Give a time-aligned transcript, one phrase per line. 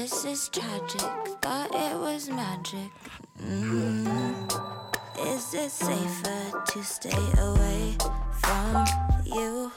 [0.00, 1.02] This is tragic.
[1.42, 2.90] Thought it was magic.
[3.38, 4.06] Mm.
[5.26, 7.98] Is it safer to stay away
[8.40, 8.86] from
[9.26, 9.70] you?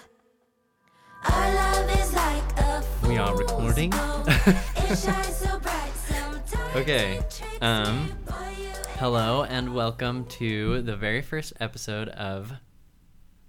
[1.30, 3.92] Our love is like a We are recording.
[3.92, 7.20] It shines so bright sometimes Okay,
[7.60, 12.54] um, me, boy, you ain't Hello and welcome to the very first episode of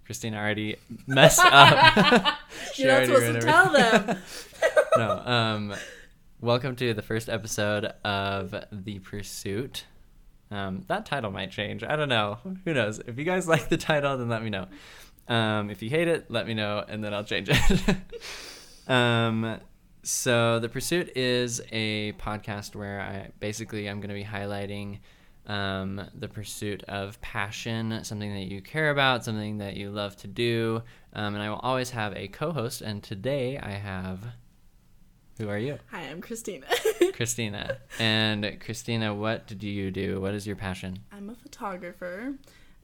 [0.07, 0.75] Christina already
[1.07, 2.37] messed up.
[2.75, 4.19] You're not supposed to tell them.
[4.97, 5.75] no, um,
[6.45, 9.87] welcome to the first episode of The Pursuit.
[10.51, 11.83] Um, that title might change.
[11.83, 12.37] I don't know.
[12.67, 12.99] Who knows?
[12.99, 14.67] If you guys like the title, then let me know.
[15.27, 17.97] Um, if you hate it, let me know, and then I'll change it.
[18.91, 19.59] um,
[20.03, 24.99] so the pursuit is a podcast where I basically I'm going to be highlighting
[25.47, 30.27] um, the pursuit of passion, something that you care about, something that you love to
[30.27, 30.83] do,
[31.15, 32.83] um, and I will always have a co-host.
[32.83, 34.27] And today I have,
[35.39, 36.67] who are you, Hi, I'm Christina.
[37.15, 37.79] Christina?
[37.99, 40.21] And Christina, what do you do?
[40.21, 41.01] What is your passion?
[41.13, 42.35] I'm a photographer.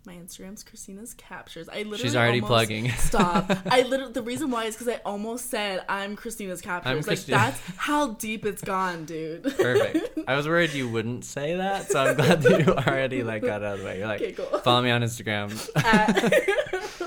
[0.07, 1.69] My Instagram's Christina's Captures.
[1.69, 2.91] I literally She's already almost- plugging.
[2.97, 3.51] Stop.
[3.71, 6.97] I literally the reason why is because I almost said I'm Christina's Captures.
[6.97, 7.37] like Christina.
[7.37, 9.43] that's how deep it's gone, dude.
[9.43, 10.19] Perfect.
[10.27, 13.63] I was worried you wouldn't say that, so I'm glad that you already like got
[13.63, 13.99] out of the way.
[13.99, 14.47] You're like, Okay, cool.
[14.61, 15.51] follow me on Instagram.
[15.77, 17.07] Uh,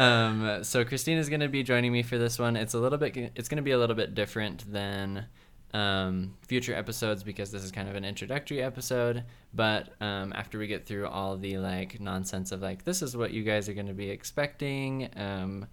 [0.00, 2.56] Um, so Christina's going to be joining me for this one.
[2.56, 3.14] It's a little bit.
[3.36, 5.26] It's going to be a little bit different than
[5.74, 9.24] um, future episodes because this is kind of an introductory episode.
[9.52, 13.32] But um, after we get through all the like nonsense of like this is what
[13.32, 15.66] you guys are going to be expecting, um,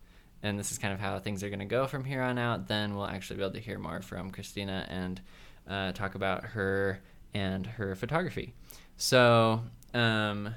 [0.44, 2.68] and this is kind of how things are going to go from here on out,
[2.68, 5.22] then we'll actually be able to hear more from Christina and
[5.70, 7.00] uh, talk about her
[7.34, 8.54] and her photography.
[8.98, 9.62] So.
[9.94, 10.54] Um,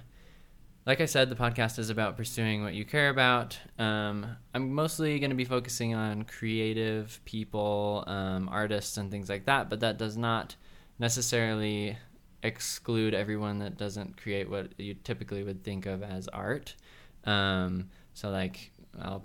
[0.90, 3.56] like I said, the podcast is about pursuing what you care about.
[3.78, 9.46] Um, I'm mostly going to be focusing on creative people, um, artists, and things like
[9.46, 10.56] that, but that does not
[10.98, 11.96] necessarily
[12.42, 16.74] exclude everyone that doesn't create what you typically would think of as art.
[17.22, 19.22] Um, so, like, I'll,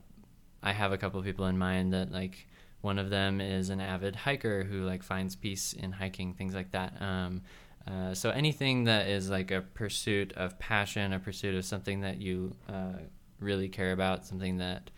[0.61, 2.45] I have a couple of people in mind that, like,
[2.81, 6.73] one of them is an avid hiker who, like, finds peace in hiking, things like
[6.73, 7.01] that.
[7.87, 12.19] Uh, so anything that is like a pursuit of passion, a pursuit of something that
[12.19, 12.93] you uh,
[13.39, 14.89] really care about, something that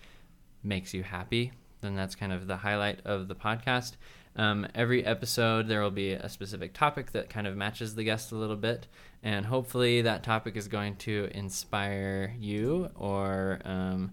[0.63, 3.93] makes you happy, then that's kind of the highlight of the podcast.
[4.35, 8.31] Um, every episode, there will be a specific topic that kind of matches the guest
[8.31, 8.87] a little bit,
[9.23, 14.11] and hopefully that topic is going to inspire you or um,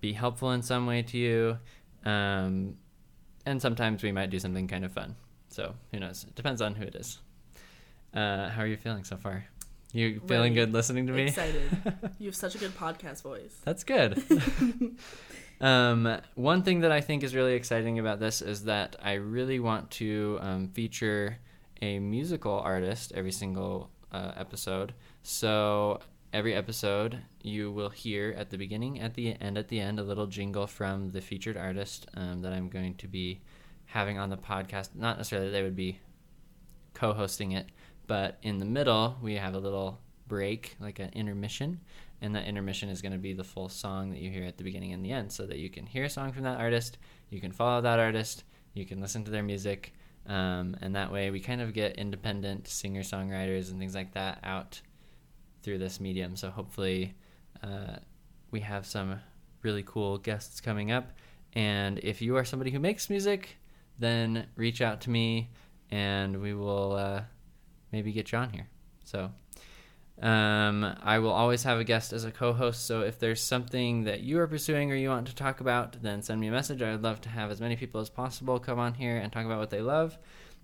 [0.00, 1.58] be helpful in some way to you.
[2.04, 2.76] Um,
[3.46, 5.16] and sometimes we might do something kind of fun.
[5.48, 6.24] So who knows?
[6.24, 7.20] It depends on who it is.
[8.14, 9.44] Uh, how are you feeling so far?
[9.92, 11.22] You feeling Really good listening to me?
[11.24, 11.70] excited.
[12.18, 13.56] You have such a good podcast voice.
[13.64, 14.22] That's good.
[15.60, 19.60] um, one thing that I think is really exciting about this is that I really
[19.60, 21.38] want to um, feature
[21.82, 24.94] a musical artist every single uh, episode.
[25.22, 26.00] So
[26.32, 30.02] every episode, you will hear at the beginning, at the and at the end, a
[30.02, 33.40] little jingle from the featured artist um, that I'm going to be
[33.86, 34.90] having on the podcast.
[34.94, 36.00] Not necessarily that they would be
[36.94, 37.66] co-hosting it,
[38.06, 41.80] but in the middle we have a little break, like an intermission,
[42.20, 44.64] and that intermission is going to be the full song that you hear at the
[44.64, 46.98] beginning and the end, so that you can hear a song from that artist,
[47.30, 49.92] you can follow that artist, you can listen to their music,
[50.26, 54.80] um, and that way we kind of get independent singer-songwriters and things like that out
[55.62, 56.36] through this medium.
[56.36, 57.14] So hopefully,
[57.62, 57.96] uh,
[58.50, 59.20] we have some
[59.62, 61.12] really cool guests coming up.
[61.54, 63.56] And if you are somebody who makes music,
[63.98, 65.50] then reach out to me
[65.90, 67.22] and we will uh,
[67.94, 68.68] maybe get on here.
[69.04, 69.30] So
[70.20, 72.86] um, I will always have a guest as a co host.
[72.86, 76.22] So if there's something that you are pursuing or you want to talk about, then
[76.22, 76.82] send me a message.
[76.82, 79.46] I would love to have as many people as possible come on here and talk
[79.46, 80.18] about what they love.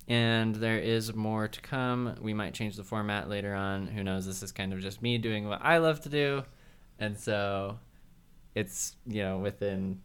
[0.09, 2.17] And there is more to come.
[2.21, 3.87] We might change the format later on.
[3.87, 4.27] Who knows?
[4.27, 6.43] This is kind of just me doing what I love to do.
[6.99, 7.79] And so
[8.55, 10.01] it's, you know, within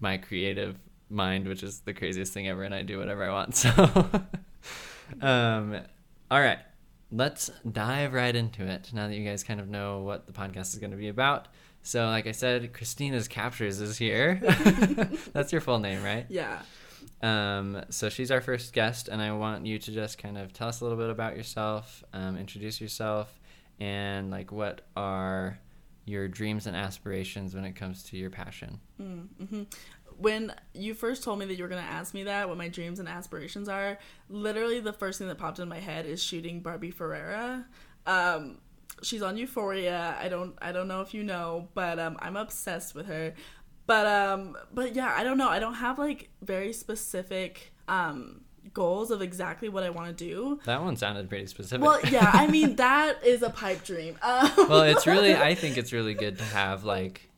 [0.00, 0.78] my creative
[1.10, 3.54] mind, which is the craziest thing ever, and I do whatever I want.
[3.62, 5.80] So, um,
[6.30, 6.58] all right,
[7.12, 8.90] let's dive right into it.
[8.92, 11.48] Now that you guys kind of know what the podcast is going to be about.
[11.82, 14.40] So, like I said, Christina's Captures is here.
[15.32, 16.26] That's your full name, right?
[16.28, 16.62] Yeah.
[17.20, 20.68] Um, so she's our first guest, and I want you to just kind of tell
[20.68, 23.40] us a little bit about yourself, um, introduce yourself,
[23.80, 25.58] and like what are
[26.04, 28.80] your dreams and aspirations when it comes to your passion.
[28.96, 29.62] hmm
[30.22, 32.68] When you first told me that you were going to ask me that, what my
[32.68, 33.98] dreams and aspirations are,
[34.28, 37.66] literally the first thing that popped in my head is shooting Barbie Ferreira.
[38.06, 38.58] Um,
[39.02, 40.16] she's on Euphoria.
[40.20, 43.34] I don't I don't know if you know, but um, I'm obsessed with her.
[43.86, 45.48] But um, but yeah, I don't know.
[45.48, 48.42] I don't have like very specific um
[48.72, 50.60] goals of exactly what I want to do.
[50.64, 51.84] That one sounded pretty specific.
[51.84, 54.18] Well, yeah, I mean that is a pipe dream.
[54.22, 57.28] Um, well, it's really I think it's really good to have like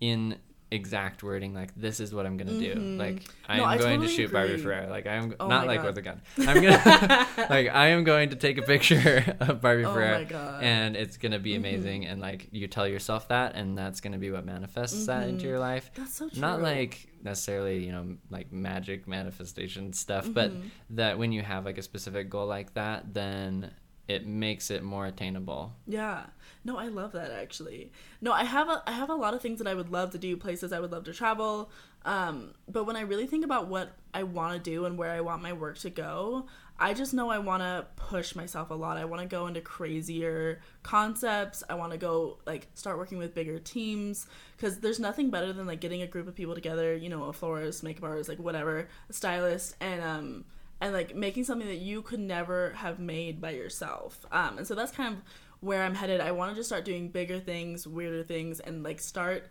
[0.00, 0.36] in
[0.70, 2.74] exact wording like this is what I'm gonna do.
[2.74, 3.56] Like I Mm-hmm.
[3.58, 4.62] No, am I going totally to shoot Barbie agree.
[4.62, 4.90] Ferreira.
[4.90, 5.86] Like I'm Oh not like God.
[5.86, 6.20] with a gun.
[6.40, 10.24] I'm gonna like I am going to take a picture of Barbie Oh Ferreira my
[10.24, 10.54] God.
[10.56, 10.64] Mm-hmm.
[10.64, 14.30] and it's gonna be amazing and like you tell yourself that and that's gonna be
[14.30, 15.90] what manifests that into your life.
[15.94, 16.40] That's so true.
[16.40, 20.68] Not like necessarily, you know, like magic manifestation stuff, but Mm-hmm.
[20.90, 23.70] that when you have like a specific goal like that, then
[24.06, 25.74] it makes it more attainable.
[25.86, 26.24] Yeah.
[26.64, 27.92] No, I love that actually.
[28.20, 30.18] No, I have a I have a lot of things that I would love to
[30.18, 31.70] do, places I would love to travel.
[32.04, 35.20] Um, but when I really think about what I want to do and where I
[35.20, 36.46] want my work to go,
[36.78, 38.96] I just know I want to push myself a lot.
[38.96, 41.64] I want to go into crazier concepts.
[41.68, 44.26] I want to go like start working with bigger teams
[44.56, 47.32] because there's nothing better than like getting a group of people together, you know, a
[47.32, 50.44] florist, makeup artist, like whatever, a stylist and um
[50.80, 54.24] and like making something that you could never have made by yourself.
[54.30, 55.22] Um, and so that's kind of
[55.60, 56.20] where I'm headed.
[56.20, 59.48] I want to just start doing bigger things, weirder things, and like start.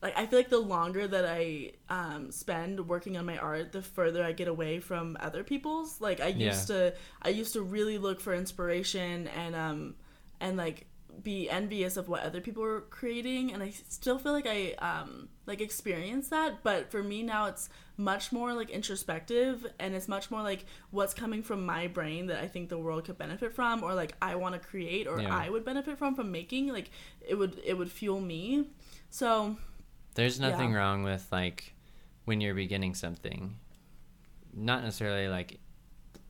[0.00, 3.82] Like I feel like the longer that I um, spend working on my art, the
[3.82, 6.00] further I get away from other people's.
[6.00, 9.94] Like I used to, I used to really look for inspiration and um
[10.40, 10.86] and like
[11.22, 15.28] be envious of what other people were creating and I still feel like I um
[15.46, 20.30] like experience that but for me now it's much more like introspective and it's much
[20.30, 23.82] more like what's coming from my brain that I think the world could benefit from
[23.82, 25.36] or like I want to create or Yeah.
[25.36, 26.90] I would benefit from from making like
[27.26, 28.68] it would it would fuel me
[29.10, 29.56] so
[30.14, 30.78] There's nothing Yeah.
[30.78, 31.74] wrong with like
[32.26, 33.56] when you're beginning something,
[34.52, 35.58] not necessarily like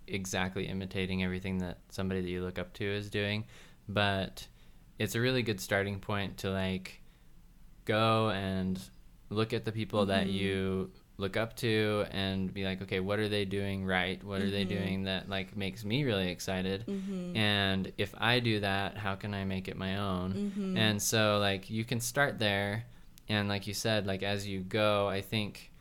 [0.06, 3.44] exactly imitating everything that somebody that you look up to is doing,
[3.88, 4.46] but
[4.98, 7.00] it's a really good starting point to like
[7.84, 8.80] go and
[9.30, 10.36] look at the people that Mm-hmm.
[10.36, 10.90] you
[11.20, 14.64] look up to and be like okay what are they doing right what are they
[14.64, 14.68] Mm-hmm.
[14.84, 16.84] doing that like makes me really excited
[17.36, 20.76] and if i do that how can i make it my own Mm-hmm.
[20.76, 22.84] and so like you can start there
[23.28, 25.72] and like you said like as you go i think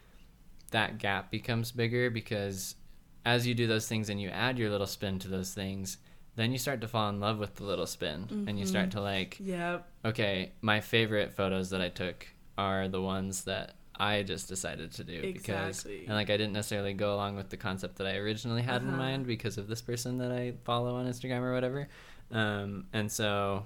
[0.71, 2.75] that gap becomes bigger because
[3.23, 5.97] as you do those things and you add your little spin to those things
[6.37, 9.01] then you start to fall in love with the little spin and you start to
[9.01, 12.25] like yep okay my favorite photos that i took
[12.57, 16.93] are the ones that i just decided to do because and like i didn't necessarily
[16.93, 18.97] go along with the concept that i originally had in Uh-huh.
[18.97, 21.87] mind because of this person that i follow on instagram or whatever
[22.31, 23.65] um, and so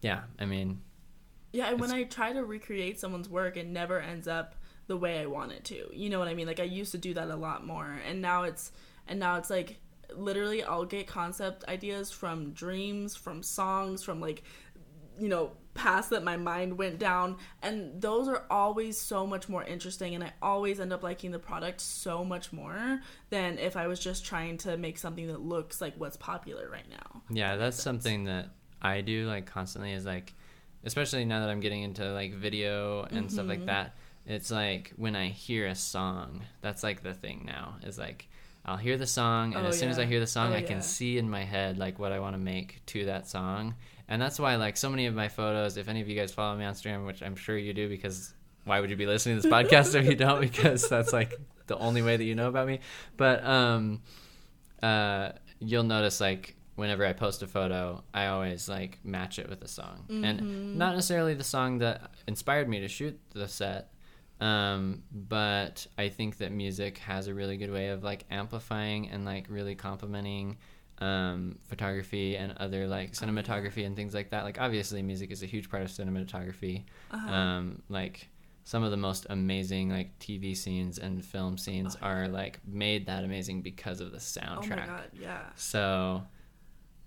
[0.00, 0.80] yeah i mean
[1.52, 4.54] Yeah, and when I try to recreate someone's work, it never ends up
[4.86, 5.90] the way I want it to.
[5.92, 6.46] You know what I mean?
[6.46, 8.70] Like I used to do that a lot more, and now it's
[9.08, 9.80] and now it's like
[10.16, 14.42] literally I'll get concept ideas from dreams, from songs, from like
[15.18, 19.62] you know paths that my mind went down, and those are always so much more
[19.64, 23.86] interesting, and I always end up liking the product so much more than if I
[23.86, 27.22] was just trying to make something that looks like what's popular right now.
[27.30, 28.48] Yeah, that's something that
[28.82, 30.34] I do like constantly is like
[30.84, 33.50] especially now that I'm getting into like video and stuff Mm-hmm.
[33.50, 33.94] like that.
[34.26, 38.28] It's like when I hear a song, that's like the thing now is like
[38.70, 40.62] I'll hear the song and Oh, as soon as I hear the song Oh, I
[40.62, 40.82] can yeah.
[40.82, 43.74] see in my head like what I want to make to that song.
[44.08, 46.56] And that's why like so many of my photos, if any of you guys follow
[46.56, 48.32] me on Instagram, which I'm sure you do because
[48.64, 51.34] why would you be listening to this podcast if you don't because that's like
[51.66, 52.80] the only way that you know about me.
[53.16, 54.02] But um
[54.82, 59.62] uh, you'll notice like whenever I post a photo, I always like match it with
[59.62, 63.92] a song, and not necessarily the song that inspired me to shoot the set.
[64.40, 69.24] Um, but I think that music has a really good way of like amplifying and
[69.24, 70.56] like really complementing
[70.98, 74.44] um, photography and other like cinematography and things like that.
[74.44, 76.84] Like obviously, music is a huge part of cinematography.
[77.30, 78.28] Um, like
[78.64, 83.24] some of the most amazing like TV scenes and film scenes are like made that
[83.24, 84.64] amazing because of the soundtrack.
[84.64, 85.42] Oh my god, yeah.
[85.56, 86.22] So,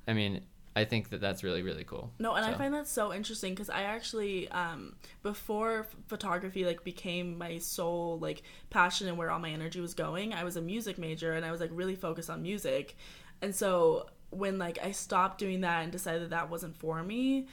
[0.08, 0.42] I mean,
[0.75, 2.12] I think that that's really really cool.
[2.20, 7.38] No, and I find that so interesting because I actually, um, before photography like became
[7.38, 10.98] my sole like passion and where all my energy was going, I was a music
[10.98, 12.96] major and I was like really focused on music,
[13.42, 17.48] and so when like I stopped doing that and decided that, that wasn't for me,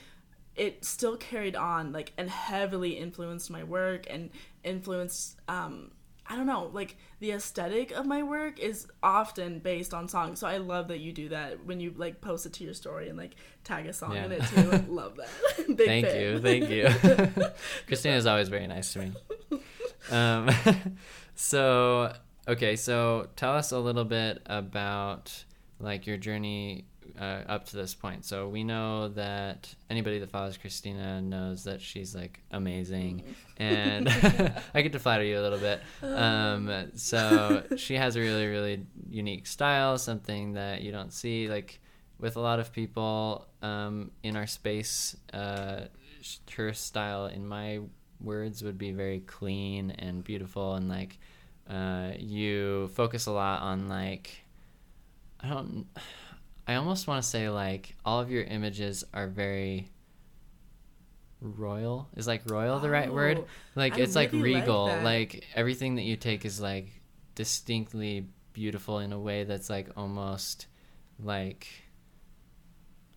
[0.57, 4.31] it still carried on like and heavily influenced my work and
[4.65, 5.91] influenced um
[6.31, 10.39] I don't know, like the aesthetic of my work is often based on songs.
[10.39, 13.09] So I love that you do that when you like post it to your story
[13.09, 13.35] and like
[13.65, 14.71] tag a song in it too.
[14.71, 15.29] I love that.
[15.77, 16.21] Thank fan.
[16.21, 16.89] you, thank you.
[17.89, 19.13] Christina is always very nice to me.
[20.11, 20.49] Um,
[21.35, 22.15] so
[22.49, 25.45] okay, so tell us a little bit about
[25.79, 26.87] like your journey
[27.19, 28.25] uh, up to this point.
[28.25, 33.23] So we know that anybody that follows Christina knows that she's like amazing,
[33.57, 34.09] and
[34.75, 35.81] I get to flatter you a little bit.
[36.03, 41.81] Um, so she has a really really unique style, something that you don't see like
[42.19, 45.17] with a lot of people um, in our space.
[45.33, 45.83] Uh,
[46.55, 47.81] her style, in my
[48.21, 51.19] words, would be very clean and beautiful, and like
[51.69, 54.45] uh, you focus a lot on like
[55.43, 55.87] I don't.
[56.67, 59.91] I almost want to say like all of your images are very
[61.41, 62.09] royal.
[62.17, 63.39] Is like royal the right word?
[63.39, 64.87] Oh, Like I it's like really like regal.
[64.87, 65.05] that.
[65.05, 66.89] Like everything that you take is like
[67.35, 70.67] distinctly beautiful in a way that's like almost
[71.19, 71.67] like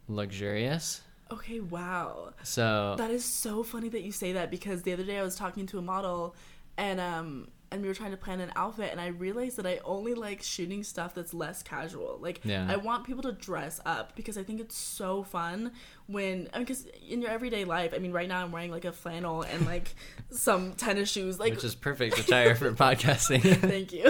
[0.08, 1.02] luxurious.
[1.32, 2.34] Okay, wow.
[2.44, 5.36] So That is so funny that you say that because the other day I was
[5.36, 6.36] talking to a model
[6.78, 9.80] and um and we were trying to plan an outfit and I realized that I
[9.84, 12.20] only like shooting stuff that's less casual.
[12.22, 12.68] Like Yeah.
[12.70, 15.72] I want people to dress up because I think it's so fun
[16.06, 16.68] when I mean
[17.10, 19.96] in your everyday life, I mean right now I'm wearing like a flannel and like
[20.30, 23.42] some tennis shoes like which is perfect attire for podcasting.
[23.60, 24.04] Thank you.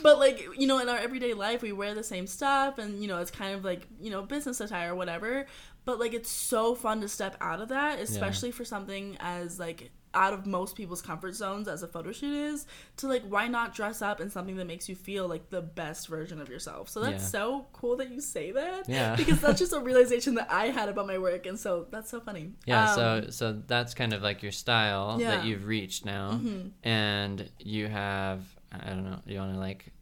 [0.00, 3.08] but like, you know, in our everyday life we wear the same stuff and you
[3.08, 5.46] know, it's kind of like, you know, business attire or whatever.
[5.84, 9.90] But like it's so fun to step out of that, especially for something as like
[10.14, 12.66] out of most people's comfort zones as a photo shoot is
[12.96, 16.08] to like why not dress up in something that makes you feel like the best
[16.08, 17.28] version of yourself so that's Yeah.
[17.28, 19.16] so cool that you say that Yeah.
[19.20, 22.20] because that's just a realization that i had about my work and so that's so
[22.20, 25.36] funny Yeah, Um, so so that's kind of like your style Yeah.
[25.36, 26.40] that you've reached now,
[26.82, 28.40] and you have
[28.72, 29.18] I don't know.
[29.26, 29.92] You want to like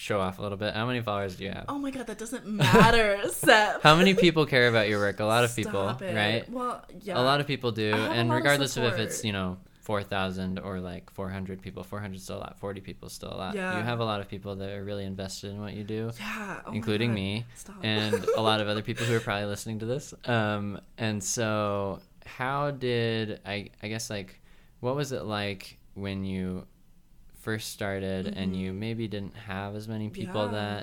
[0.00, 0.74] show off a little bit?
[0.74, 1.66] How many followers do you have?
[1.68, 3.82] oh my god that doesn't matter Seth.
[3.82, 5.20] How many people care about your work?
[5.20, 6.14] A lot of people, it.
[6.14, 6.48] right?
[6.50, 8.84] well yeah A lot of people do, I have a and lot of regardless of
[8.84, 12.44] if it's you know four thousand or like four hundred people, four hundred still a
[12.46, 13.54] lot, forty people still a lot.
[13.54, 13.76] Yeah.
[13.76, 16.60] You have a lot of people that are really invested in what you do yeah
[16.66, 17.76] oh including me Stop.
[17.82, 20.14] and a lot of other people who are probably listening to this.
[20.24, 23.68] Um, and so, how did I?
[23.82, 24.40] I guess like,
[24.80, 26.66] what was it like when you
[27.40, 30.54] first started and you maybe didn't have as many people Mm-hmm.
[30.54, 30.82] Yeah.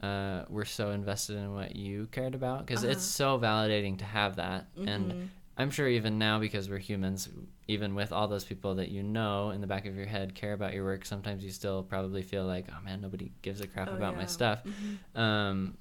[0.00, 2.66] that uh, were so invested in what you cared about?
[2.66, 3.38] Because it's Uh-huh.
[3.38, 4.88] so validating to have that, Mm-hmm.
[4.88, 7.28] and I'm sure even now because we're humans.
[7.68, 10.52] Even with all those people that you know in the back of your head care
[10.52, 13.88] about your work, sometimes you still probably feel like, oh man, nobody gives a crap
[13.90, 14.26] Oh, about my yeah.
[14.26, 14.62] stuff.
[14.64, 15.18] Mhm.
[15.18, 15.78] Um,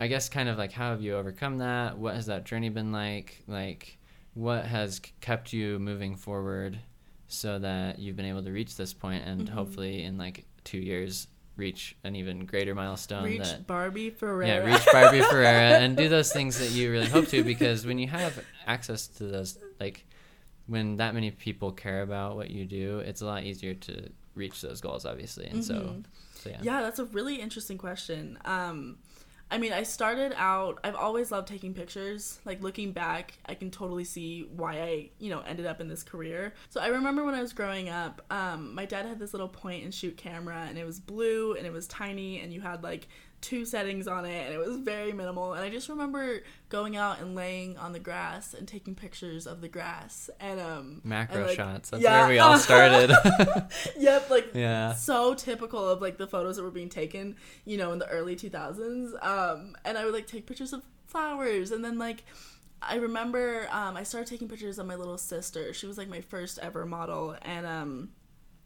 [0.00, 1.98] I guess kind of like how have you overcome that?
[1.98, 3.42] What has that journey been like?
[3.46, 3.98] Like,
[4.34, 6.78] what has kept you moving forward
[7.32, 9.54] so that you've been able to reach this point and Mm-hmm.
[9.54, 14.64] hopefully in like two years reach an even greater milestone reach that Barbie Ferreira.
[14.66, 17.98] yeah reach Barbie Ferreira and do those things that you really hope to because when
[17.98, 20.04] you have access to those like
[20.66, 24.60] when that many people care about what you do it's a lot easier to reach
[24.62, 26.04] those goals obviously and so Mhm.
[26.34, 28.38] so yeah Yeah, that's a really interesting question.
[28.44, 28.98] Um,
[29.50, 30.78] I mean, I started out.
[30.84, 32.38] I've always loved taking pictures.
[32.44, 36.04] Like looking back, I can totally see why I, you know, ended up in this
[36.04, 36.54] career.
[36.68, 39.82] So I remember when I was growing up, um, my dad had this little point
[39.82, 43.08] and shoot camera, and it was blue and it was tiny, and you had like
[43.40, 45.54] two settings on it, and it was very minimal.
[45.54, 49.60] And I just remember going out and laying on the grass and taking pictures of
[49.60, 52.20] the grass, and um, macro and, like, shots that's yeah.
[52.20, 53.10] where we all started
[53.98, 57.92] yep, like yeah so typical of like the photos that were being taken, you know,
[57.92, 59.24] in the early 2000s.
[59.24, 62.24] Um, and I would like take pictures of flowers, and then like
[62.82, 65.72] I remember um, I started taking pictures of my little sister.
[65.72, 68.10] She was like my first ever model, and um,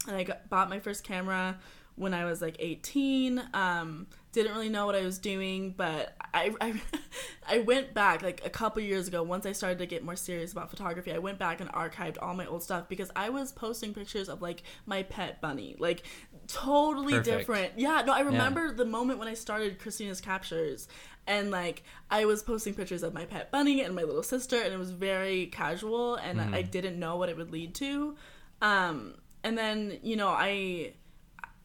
[0.06, 1.58] and I got, bought my first camera
[1.96, 3.42] when I was like 18.
[3.54, 6.74] Um, didn't really know what I was doing, but I, I,
[7.48, 9.22] I went back like a couple years ago.
[9.22, 12.34] Once I started to get more serious about photography, I went back and archived all
[12.34, 16.02] my old stuff because I was posting pictures of like my pet bunny, like
[16.48, 17.38] totally Perfect.
[17.38, 17.72] different.
[17.76, 20.88] Yeah, no, I remember the moment when I started Christina's captures.
[21.26, 24.74] And like I was posting pictures of my pet bunny and my little sister, and
[24.74, 28.16] it was very casual, and I didn't know what it would lead to.
[28.60, 30.94] Um, and then you know I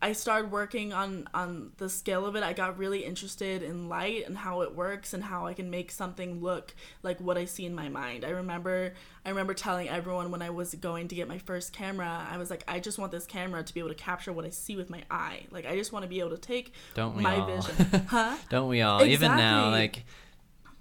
[0.01, 2.44] I started working on on the scale of it.
[2.44, 5.91] I got really interested in light and how it works and how I can make
[5.91, 8.24] something look like what I see in my mind.
[8.24, 8.94] I remember
[9.25, 12.50] I remember telling everyone when I was going to get my first camera, I was
[12.50, 14.89] like, I just want this camera to be able to capture what I see with
[14.89, 15.41] my eye.
[15.51, 17.48] Like I just want to be able to take Don't we my all?
[17.48, 18.06] vision.
[18.08, 18.38] Huh?
[18.50, 19.03] Don't we all?
[19.03, 20.06] Even now, like,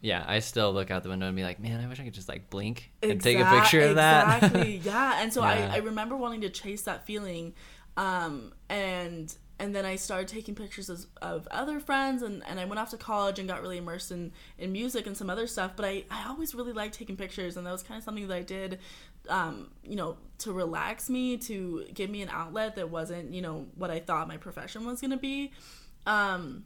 [0.00, 2.14] yeah, I still look out the window and be like, man, I wish I could
[2.14, 4.44] just like blink and take a picture of that.
[4.44, 4.76] Exactly.
[4.84, 5.20] Yeah.
[5.22, 5.70] And so Yeah.
[5.72, 7.54] I, I remember wanting to chase that feeling.
[7.98, 12.64] Um, and and then I started taking pictures of, of other friends and, and I
[12.64, 15.72] went off to college and got really immersed in, in music and some other stuff.
[15.74, 18.36] But I, I always really liked taking pictures and that was kind of something that
[18.36, 18.78] I did
[19.28, 23.66] um, you know, to relax me, to give me an outlet that wasn't, you know,
[23.74, 25.50] what I thought my profession was gonna be.
[26.06, 26.64] Um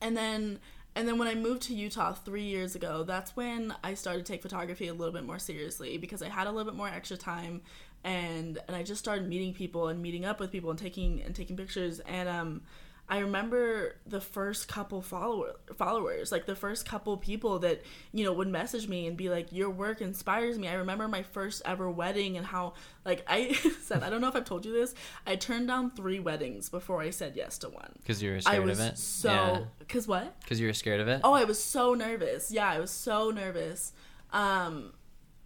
[0.00, 0.60] and then
[0.96, 4.32] and then when I moved to Utah three years ago, that's when I started to
[4.32, 7.16] take photography a little bit more seriously because I had a little bit more extra
[7.16, 7.62] time,
[8.04, 11.34] and and I just started meeting people and meeting up with people and taking and
[11.34, 12.00] taking pictures.
[12.00, 12.62] And um,
[13.08, 17.82] I remember the first couple follower followers, like the first couple people that
[18.12, 21.22] you know would message me and be like, "Your work inspires me." I remember my
[21.22, 22.74] first ever wedding and how
[23.06, 24.94] like I said, I don't know if I've told you this.
[25.26, 27.92] I turned down three weddings before I said yes to one.
[27.98, 28.98] Because you were scared of it.
[28.98, 30.38] so because what?
[30.40, 31.22] Because you were scared of it.
[31.24, 32.50] Oh, I was so nervous.
[32.50, 33.92] Yeah, I was so nervous.
[34.32, 34.92] Um,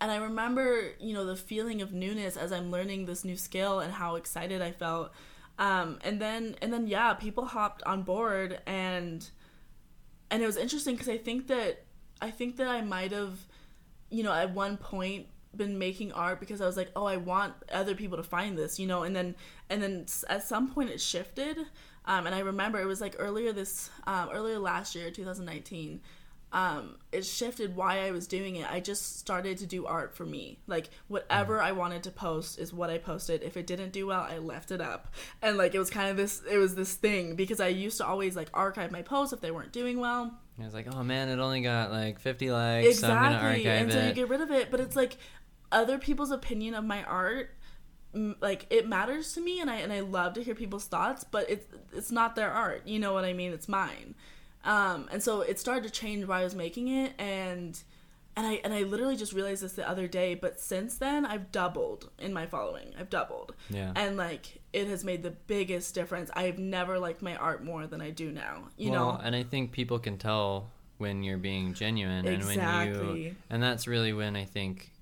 [0.00, 3.80] and I remember, you know, the feeling of newness as I'm learning this new skill
[3.80, 5.12] and how excited I felt.
[5.58, 9.28] Um, and then, and then, yeah, people hopped on board, and
[10.30, 11.84] and it was interesting because I think that
[12.20, 13.38] I think that I might have,
[14.10, 15.26] you know, at one point
[15.56, 18.78] been making art because I was like, oh, I want other people to find this,
[18.78, 19.34] you know, and then
[19.68, 21.58] and then at some point it shifted.
[22.04, 26.00] Um, and I remember it was like earlier this um, earlier last year, 2019.
[26.50, 28.70] Um, it shifted why I was doing it.
[28.70, 30.58] I just started to do art for me.
[30.66, 33.42] Like whatever I wanted to post is what I posted.
[33.42, 35.12] If it didn't do well, I left it up.
[35.42, 38.06] And like it was kind of this it was this thing because I used to
[38.06, 40.38] always like archive my posts if they weren't doing well.
[40.60, 43.68] I was like, oh man, it only got like 50 likes, so I'm gonna Exactly.
[43.68, 44.14] archive And so you it.
[44.14, 45.18] get rid of it, but it's like
[45.70, 47.50] other people's opinion of my art
[48.40, 51.48] like it matters to me and I and I love to hear people's thoughts, but
[51.50, 52.86] it's it's not their art.
[52.86, 53.52] You know what I mean?
[53.52, 54.14] It's mine.
[54.64, 57.80] Um and so it started to change while I was making it and
[58.36, 61.50] and I and I literally just realized this the other day, but since then I've
[61.50, 62.94] doubled in my following.
[62.98, 63.54] I've doubled.
[63.70, 63.92] Yeah.
[63.96, 66.30] And like it has made the biggest difference.
[66.34, 68.68] I've never liked my art more than I do now.
[68.76, 69.20] You well, know?
[69.22, 73.86] and I think people can tell when you're being genuine and when you and that's
[73.86, 74.92] really when I think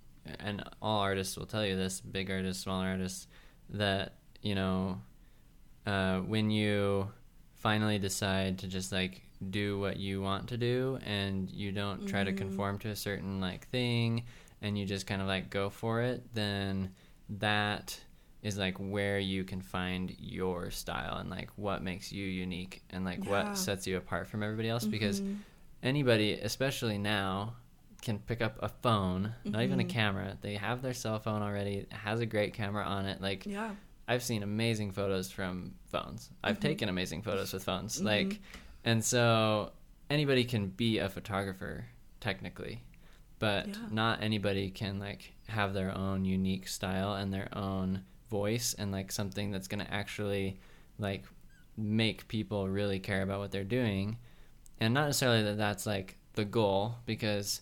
[0.41, 3.27] and all artists will tell you this, big artists, small artists,
[3.71, 5.01] that, you know,
[5.87, 7.11] uh, when you
[7.57, 12.25] finally decide to just like do what you want to do and you don't try
[12.25, 12.39] to Mm-hmm.
[12.39, 14.25] conform to a certain like thing
[14.63, 16.91] and you just kind of like go for it, then
[17.29, 17.99] that
[18.43, 23.05] is like where you can find your style and like what makes you unique and
[23.05, 23.31] like Yeah.
[23.31, 25.37] what sets you apart from everybody else because Mhm.
[25.83, 27.55] anybody especially now
[28.03, 29.89] can pick up a phone not even a Mhm.
[29.89, 33.75] camera they have their cell phone already has a great camera on it like Yeah.
[34.09, 36.63] I've seen amazing photos from phones i've Mhm.
[36.63, 38.05] taken amazing photos with phones Mhm.
[38.05, 38.41] like
[38.85, 39.73] and so
[40.11, 41.87] anybody can be a photographer
[42.21, 42.83] technically
[43.39, 43.75] but Yeah.
[43.91, 49.13] not anybody can like have their own unique style and their own voice and like
[49.13, 50.59] something that's going to actually
[50.99, 51.25] like
[51.77, 54.17] make people really care about what they're doing
[54.81, 57.61] and not necessarily that that's like the goal because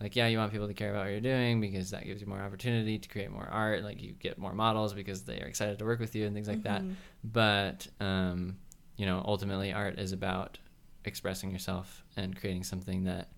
[0.00, 2.26] like yeah you want people to care about what you're doing because that gives you
[2.26, 5.78] more opportunity to create more art like you get more models because they are excited
[5.78, 6.94] to work with you and things like that Mhm.
[7.22, 8.56] but um,
[8.96, 10.58] you know ultimately art is about
[11.04, 13.28] expressing yourself and creating something that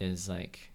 [0.00, 0.70] is like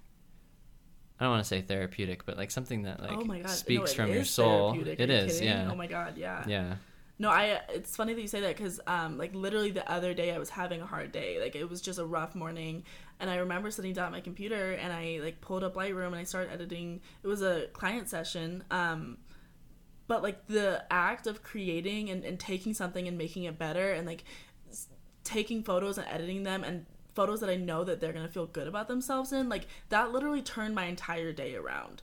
[1.20, 4.12] I don't want to say therapeutic, but like something that like oh speaks no, from
[4.12, 4.76] your soul.
[4.76, 5.48] It is, kidding?
[5.50, 6.44] yeah, Oh my god, yeah.
[6.48, 6.76] yeah,
[7.22, 7.62] No, I.
[7.70, 10.50] It's funny that you say that because, um, like literally the other day I was
[10.50, 11.40] having a hard day.
[11.40, 12.84] Like it was just a rough morning,
[13.20, 16.16] and I remember sitting down at my computer and I like pulled up Lightroom and
[16.16, 17.00] I started editing.
[17.22, 19.20] It was a client session, um,
[20.08, 24.08] but like the act of creating and, and taking something and making it better and
[24.08, 24.24] like
[25.24, 28.68] taking photos and editing them and photos that I know that they're gonna feel good
[28.68, 32.02] about themselves in, like that literally turned my entire day around.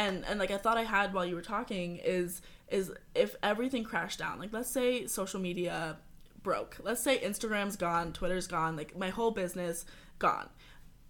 [0.00, 3.84] And and like I thought I had while you were talking is is if everything
[3.84, 5.96] crashed down, like let's say social media
[6.42, 9.84] broke, let's say Instagram's gone, Twitter's gone, like my whole business
[10.18, 10.48] gone.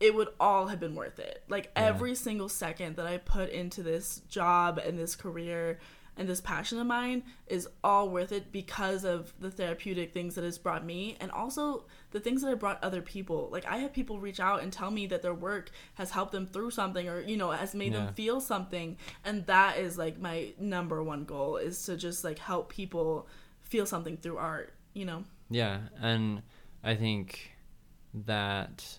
[0.01, 1.45] It would all have been worth it.
[1.49, 1.85] Like Yeah.
[1.89, 5.79] every single second that I put into this job and this career
[6.21, 10.45] and this passion of mine is all worth it because of the therapeutic things that
[10.45, 13.49] it's brought me and also the things that I brought other people.
[13.51, 16.47] Like I have people reach out and tell me that their work has helped them
[16.47, 18.05] through something or you know has made Yeah.
[18.05, 22.39] them feel something and that is like my number one goal is to just like
[22.39, 23.27] help people
[23.63, 25.25] feel something through art, you know.
[25.49, 25.79] yeah.
[26.03, 26.43] And
[26.85, 27.53] I think
[28.27, 28.99] that,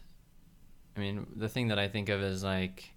[0.95, 2.93] I mean, the thing that I think of is like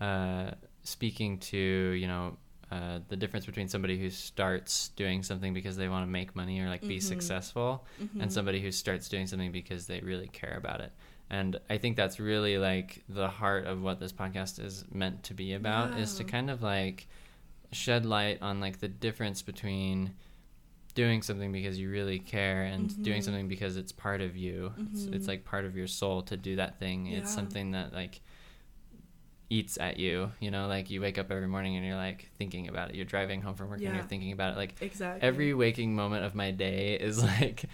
[0.00, 0.50] uh,
[0.82, 2.36] speaking to you know.
[2.72, 6.58] Uh, the difference between somebody who starts doing something because they want to make money
[6.60, 7.02] or like be Mhm.
[7.02, 8.22] successful Mhm.
[8.22, 10.90] and somebody who starts doing something because they really care about it.
[11.28, 15.34] And I think that's really like the heart of what this podcast is meant to
[15.34, 17.08] be about is to kind of like
[17.72, 20.14] shed light on like the difference between
[20.94, 23.24] doing something because you really care and doing Mhm.
[23.24, 24.72] something because it's part of you.
[24.92, 25.28] It's, it's Mhm.
[25.28, 27.06] like part of your soul to do that thing.
[27.08, 28.20] It's something that like
[29.56, 32.68] eats at you, you know, like you wake up every morning and you're like thinking
[32.68, 32.94] about it.
[32.96, 34.56] You're driving home from work and you're thinking about it.
[34.56, 35.20] Like Exactly.
[35.28, 37.64] every waking moment of my day is like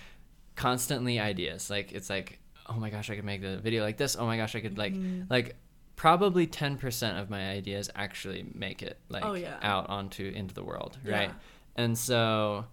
[0.57, 4.17] constantly ideas like it's like oh my gosh, I could make a video like this.
[4.19, 5.23] Oh my gosh, I could like Mm-hmm.
[5.31, 5.57] like
[5.97, 9.57] probably 10% of my ideas actually make it like Oh, yeah.
[9.63, 11.13] out onto into the world, Yeah.
[11.19, 11.33] right?
[11.77, 12.67] And so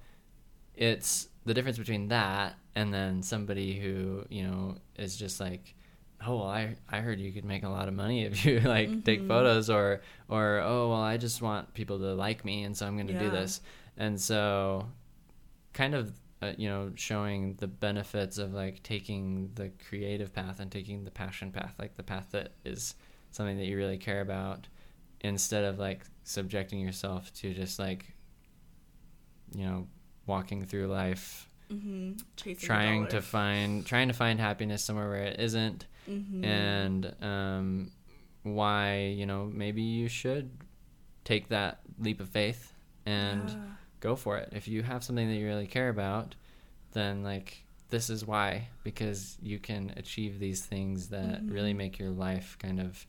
[0.76, 5.75] it's the difference between that and then somebody who, you know, is just like
[6.26, 9.04] oh well, I I heard you could make a lot of money if you like
[9.04, 9.28] take Mhm.
[9.28, 12.96] photos or or oh well I just want people to like me and so I'm
[12.96, 13.62] going to do this.
[13.98, 14.88] And so
[15.74, 20.72] kind of uh, you know showing the benefits of like taking the creative path and
[20.72, 22.96] taking the passion path like the path that is
[23.32, 24.68] something that you really care about
[25.22, 28.06] instead of like subjecting yourself to just like
[29.54, 29.88] you know
[30.26, 32.12] walking through life hmm
[32.68, 36.44] trying to find trying to find happiness somewhere where it isn't Mhm.
[36.44, 37.92] and um
[38.44, 40.50] why you know maybe you should
[41.24, 42.74] take that leap of faith
[43.06, 43.56] and Yeah.
[44.00, 44.50] go for it.
[44.52, 46.36] If you have something that you really care about,
[46.94, 51.78] then like this is why because you can achieve these things that really Mhm.
[51.78, 53.06] make your life kind of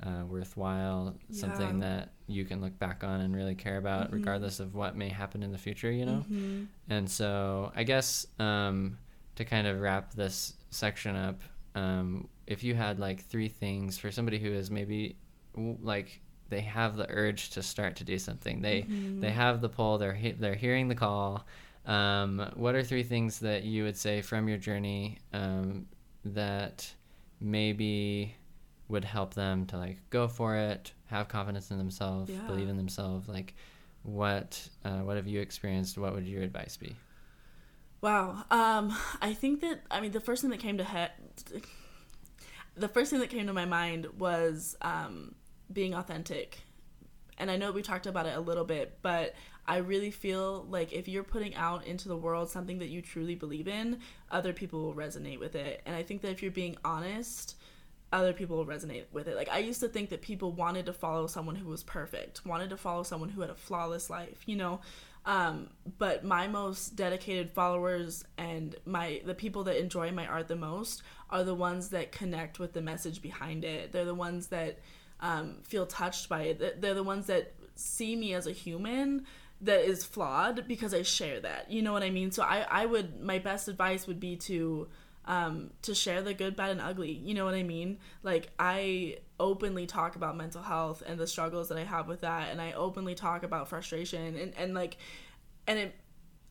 [0.00, 4.12] uh, worthwhile, something that you can look back on and really care about, Mhm.
[4.12, 5.90] regardless of what may happen in the future.
[5.90, 6.24] You know.
[6.30, 6.66] Mhm.
[6.88, 8.96] And so I guess um,
[9.34, 11.40] to kind of wrap this section up,
[11.74, 15.16] um, if you had like three things for somebody who is maybe
[15.54, 19.20] like they have the urge to start to do something, they Mhm.
[19.20, 21.46] they have the pull, they're he- they're hearing the call.
[21.86, 25.86] Um, what are three things that you would say from your journey um,
[26.24, 26.90] that
[27.40, 28.34] maybe
[28.88, 32.46] would help them to like go for it, have confidence in themselves, Yeah.
[32.46, 33.28] believe in themselves?
[33.28, 33.54] Like,
[34.02, 35.98] what uh, what have you experienced?
[35.98, 36.96] What would your advice be?
[38.00, 38.44] Wow.
[38.50, 41.10] Um, I think that I mean the first thing that came to head,
[42.78, 45.34] the first thing that came to my mind was um,
[45.72, 46.58] being authentic,
[47.36, 49.34] and I know we talked about it a little bit, but
[49.66, 53.34] I really feel like if you're putting out into the world something that you truly
[53.34, 53.98] believe in,
[54.30, 57.56] other people will resonate with it, and I think that if you're being honest.
[58.10, 59.36] Other people will resonate with it.
[59.36, 62.70] Like I used to think that people wanted to follow someone who was perfect, wanted
[62.70, 64.80] to follow someone who had a flawless life, you know.
[65.24, 70.56] Um, but my most dedicated followers and my the people that enjoy my art the
[70.56, 73.92] most are the ones that connect with the message behind it.
[73.92, 74.78] They're the ones that
[75.20, 76.80] um, feel touched by it.
[76.80, 79.26] They're- the ones that see me as a human
[79.60, 81.70] that is flawed because I share that.
[81.70, 82.30] You know what I mean?
[82.30, 84.88] So I, I would my best advice would be to
[85.26, 87.12] um, to share the good, bad, and ugly.
[87.12, 87.98] You know what I mean?
[88.22, 92.50] Like I openly talk about mental health and the struggles that I have with that,
[92.50, 94.96] and I openly talk about frustration and and like,
[95.66, 95.94] and it,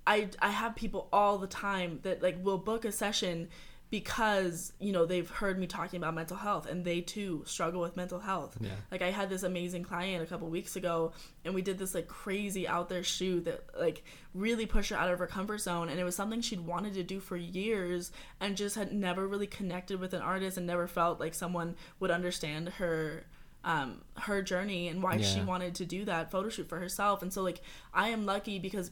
[0.06, 3.50] I I have people all the time that like will book a session
[3.90, 7.96] because you know they've heard me talking about mental health and they too struggle with
[7.96, 8.58] mental health.
[8.60, 8.72] Yeah.
[8.92, 11.14] like i had this amazing client a couple weeks ago
[11.46, 15.10] and we did this like crazy out there shoot that like really pushed her out
[15.10, 18.58] of her comfort zone and it was something she'd wanted to do for years and
[18.58, 22.70] just had never really connected with an artist and never felt like someone would understand
[22.70, 23.24] her
[23.64, 27.22] um her journey and why she wanted to do that photo shoot for herself.
[27.22, 27.62] And so like
[27.94, 28.92] i am lucky because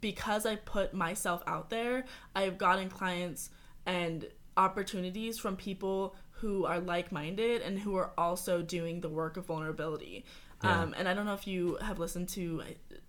[0.00, 3.50] because I put myself out there, I've gotten clients
[3.88, 9.36] and opportunities from people who are like minded and who are also doing the work
[9.36, 10.24] of vulnerability.
[10.62, 10.82] Yeah.
[10.82, 12.62] Um, and I don't know if you have listened to,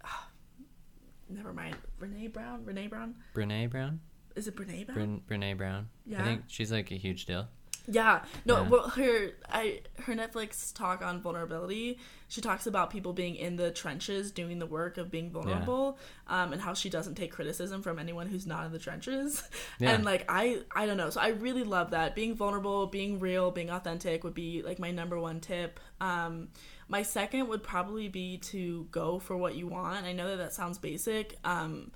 [0.04, 0.08] uh,
[1.30, 2.64] never mind, Renee Brown.
[2.66, 3.16] Renee Brown.
[3.36, 4.00] Brene Brown?
[4.36, 5.22] Is it Brene Brown?
[5.28, 5.90] Bren- Brene Brown.
[6.06, 6.22] Yeah.
[6.22, 7.48] I think she's like a huge deal.
[7.92, 8.62] Yeah, no.
[8.62, 8.70] Yeah.
[8.70, 11.98] Well, her I her Netflix talk on vulnerability.
[12.28, 15.98] She talks about people being in the trenches doing the work of being vulnerable,
[16.28, 19.44] um, and how she doesn't take criticism from anyone who's not in the trenches.
[19.80, 19.92] Yeah.
[19.92, 21.10] And like I I don't know.
[21.10, 24.92] So I really love that being vulnerable, being real, being authentic would be like my
[24.92, 25.80] number one tip.
[26.02, 26.50] Um,
[26.90, 30.06] my second would probably be to go for what you want.
[30.06, 31.38] I know that that sounds basic.
[31.46, 31.92] Um,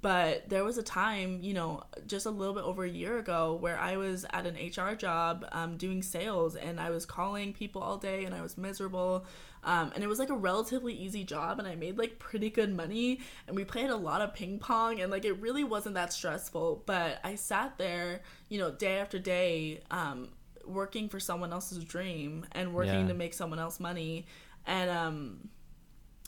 [0.00, 3.58] but there was a time, you know, just a little bit over a year ago
[3.60, 7.82] where I was at an HR job um, doing sales and I was calling people
[7.82, 9.26] all day and I was miserable.
[9.64, 12.74] Um, and it was like a relatively easy job and I made like pretty good
[12.74, 16.10] money and we played a lot of ping pong and like it really wasn't that
[16.14, 16.84] stressful.
[16.86, 20.30] But I sat there, you know, day after day, um,
[20.64, 23.08] working for someone else's dream and working Yeah.
[23.08, 24.24] to make someone else money.
[24.66, 25.48] And, um,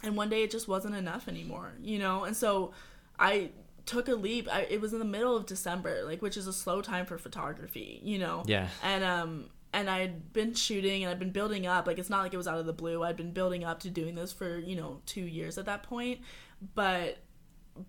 [0.02, 2.72] and one day it just wasn't enough anymore you know and so
[3.18, 3.50] i
[3.86, 6.52] took a leap I, it was in the middle of december like which is a
[6.52, 8.68] slow time for photography you know Yeah.
[8.82, 12.32] and um and i'd been shooting and i'd been building up like it's not like
[12.32, 14.76] it was out of the blue i'd been building up to doing this for you
[14.76, 16.20] know two years at that point
[16.74, 17.18] but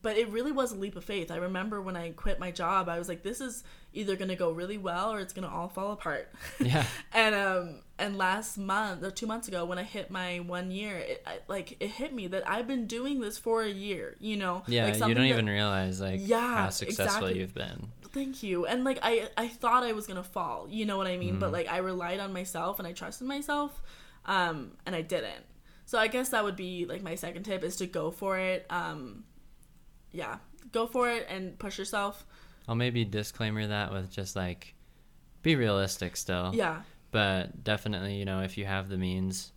[0.02, 1.30] but it really was a leap of faith.
[1.30, 4.36] I remember when I quit my job, I was like, this is either going to
[4.36, 6.34] go really well or it's going to all fall apart.
[6.60, 6.88] Yeah.
[7.14, 10.98] and um and last month or 2 months ago when I hit my 1 year,
[10.98, 14.36] it I, like it hit me that I've been doing this for a year, you
[14.38, 14.64] know?
[14.68, 17.40] Yeah, like you don't that- even realize like Yeah, how successful exactly.
[17.40, 17.92] you've been.
[18.12, 21.18] thank you and like i i thought i was gonna fall you know what i
[21.18, 21.40] mean Mm-hmm.
[21.40, 23.82] but like i relied on myself and i trusted myself
[24.26, 25.44] um and i didn't
[25.86, 28.66] so i guess that would be like my second tip is to go for it
[28.70, 29.26] um
[30.14, 30.38] yeah
[30.72, 32.26] go for it and push yourself
[32.70, 34.76] I'll maybe disclaimer that with just like
[35.44, 36.52] be realistic still.
[36.56, 36.84] yeah
[37.16, 39.54] But definitely, you know, if you have the means,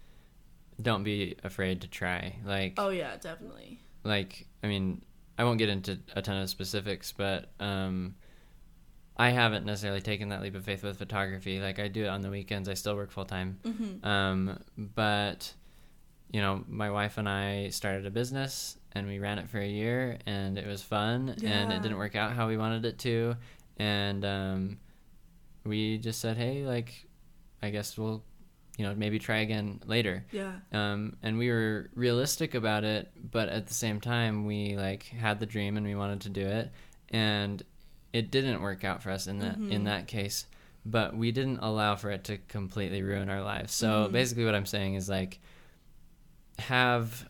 [0.81, 2.37] don't be afraid to try.
[2.47, 5.03] Like oh yeah definitely like I mean,
[5.37, 8.14] I won't get into a ton of specifics, but um
[9.16, 11.59] I haven't necessarily taken that leap of faith with photography.
[11.59, 12.68] Like I do it on the weekends.
[12.68, 13.59] I still work full time.
[13.64, 14.07] Mm-hmm.
[14.07, 15.53] Um, but
[16.31, 19.66] you know, my wife and I started a business and we ran it for a
[19.66, 23.35] year and it was fun and it didn't work out how we wanted it to
[23.79, 24.79] and um,
[25.64, 27.08] we just said, "Hey, like
[27.62, 28.23] I guess we'll
[28.77, 30.53] you know, maybe try again later." yeah.
[30.73, 35.40] Um, and we were realistic about it but at the same time we like had
[35.40, 36.71] the dream and we wanted to do it
[37.11, 37.62] and
[38.12, 40.47] it didn't work out for us in that in that case.
[40.87, 43.73] But we didn't allow for it to completely ruin our lives.
[43.75, 45.40] So basically what i'm saying is like
[46.59, 47.29] have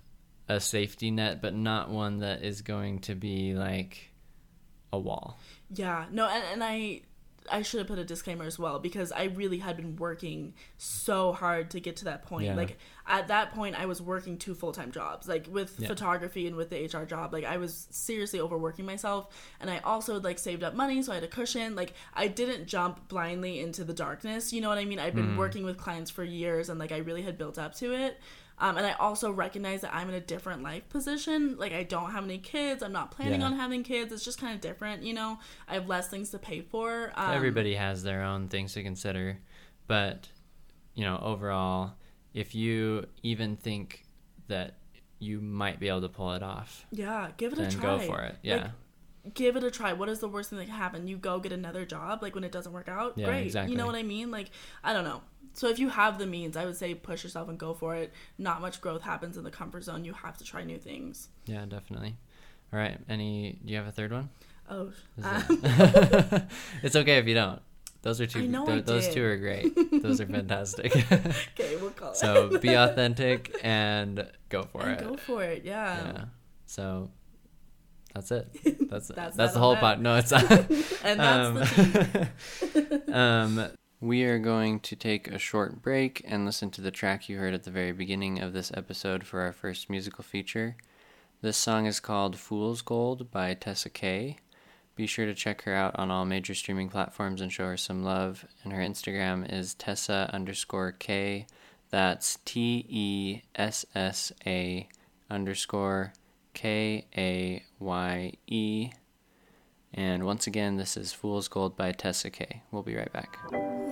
[0.48, 4.10] a safety net but not one that is going to be like
[4.92, 5.38] a wall.
[5.70, 7.02] Yeah, no, and, and I
[7.50, 11.32] I should have put a disclaimer as well because I really had been working so
[11.32, 12.46] hard to get to that point.
[12.46, 12.54] Yeah.
[12.54, 15.88] Like at that point, I was working two full time jobs, like with Yeah.
[15.88, 17.32] photography and with the HR job.
[17.32, 19.28] Like I was seriously overworking myself,
[19.60, 21.74] and I also like saved up money, so I had a cushion.
[21.74, 24.52] Like I didn't jump blindly into the darkness.
[24.52, 24.98] You know what I mean?
[24.98, 25.38] I've been Mm-hmm.
[25.38, 28.18] working with clients for years, and like I really had built up to it.
[28.60, 31.56] Um, and I also recognize that I'm in a different life position.
[31.58, 32.82] Like I don't have any kids.
[32.82, 33.46] I'm not planning Yeah.
[33.46, 34.12] on having kids.
[34.12, 35.38] It's just kind of different, you know.
[35.68, 37.12] I have less things to pay for.
[37.14, 39.38] Um, everybody has their own things to consider
[39.86, 40.28] but
[40.94, 41.92] you know overall
[42.34, 44.04] if you even think
[44.48, 44.74] that
[45.18, 47.82] you might be able to pull it off Yeah, give it a try.
[47.82, 48.56] go for it yeah
[49.24, 49.92] Like, give it a try.
[49.94, 51.08] What is the worst thing that can happen?
[51.08, 53.14] You go get another job, like when it doesn't work out.
[53.16, 53.46] Yeah, Great.
[53.46, 53.72] exactly.
[53.72, 54.30] You know what I mean?
[54.30, 54.50] Like
[54.84, 55.22] I don't know.
[55.58, 58.12] So if you have the means, I would say push yourself and go for it.
[58.38, 60.04] Not much growth happens in the comfort zone.
[60.04, 61.28] You have to try new things.
[61.46, 62.16] yeah definitely
[62.72, 64.28] all right any do you have a third one
[64.70, 64.92] Oh,
[65.22, 66.42] um, it-
[66.82, 67.60] it's okay if you don't
[68.02, 71.76] those are two I know tho- I those two are great those are fantastic okay,
[71.80, 72.16] we'll call it.
[72.18, 75.64] so be authentic and go for And it go for it.
[75.64, 76.12] Yeah.
[76.12, 76.24] yeah
[76.66, 77.10] so
[78.14, 78.46] that's it
[78.90, 79.80] that's That's that's, the whole that.
[79.80, 80.50] pot no it's not
[81.02, 82.28] And that's the
[83.06, 83.12] tea.
[83.12, 87.38] um, we are going to take a short break and listen to the track you
[87.38, 90.76] heard at the very beginning of this episode for our first musical feature.
[91.40, 94.38] This song is called Fool's Gold by Tessa Kaye.
[94.94, 98.04] Be sure to check her out on all major streaming platforms and show her some
[98.04, 98.44] love.
[98.62, 101.46] And her Instagram is Tessa underscore K.
[101.90, 104.88] That's T E S S A
[105.30, 106.12] underscore
[106.54, 108.90] K A Y E.
[109.94, 112.62] And once again, this is Fool's Gold by Tessa Kaye.
[112.70, 113.38] We'll be right back.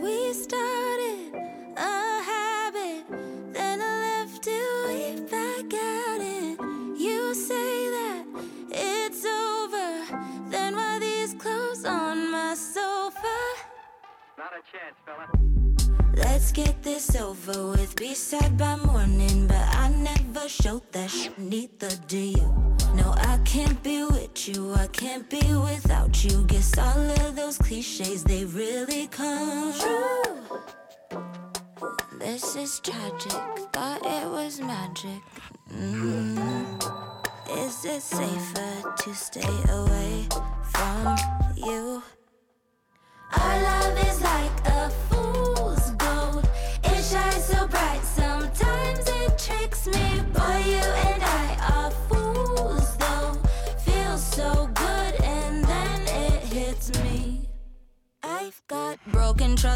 [0.07, 1.35] We started
[1.77, 3.03] a habit,
[3.53, 6.61] then I left it, we back at it.
[6.97, 8.25] You say that
[8.71, 10.07] it's over,
[10.49, 13.37] then why these clothes on my sofa?
[14.39, 15.27] Not a chance, fella.
[16.15, 17.97] Let's get this over with.
[17.97, 21.37] Be sad by morning, but I never showed that shit.
[21.37, 22.76] Neither do you.
[23.07, 24.75] No, I can't be with you.
[24.75, 26.43] I can't be without you.
[26.49, 30.25] Guess all of those cliches they really come true.
[32.19, 33.43] This is tragic.
[33.73, 35.23] Thought it was magic.
[35.73, 36.37] Mm.
[37.65, 40.27] Is it safer to stay away
[40.73, 41.17] from
[41.57, 42.03] you?
[43.39, 44.06] Our love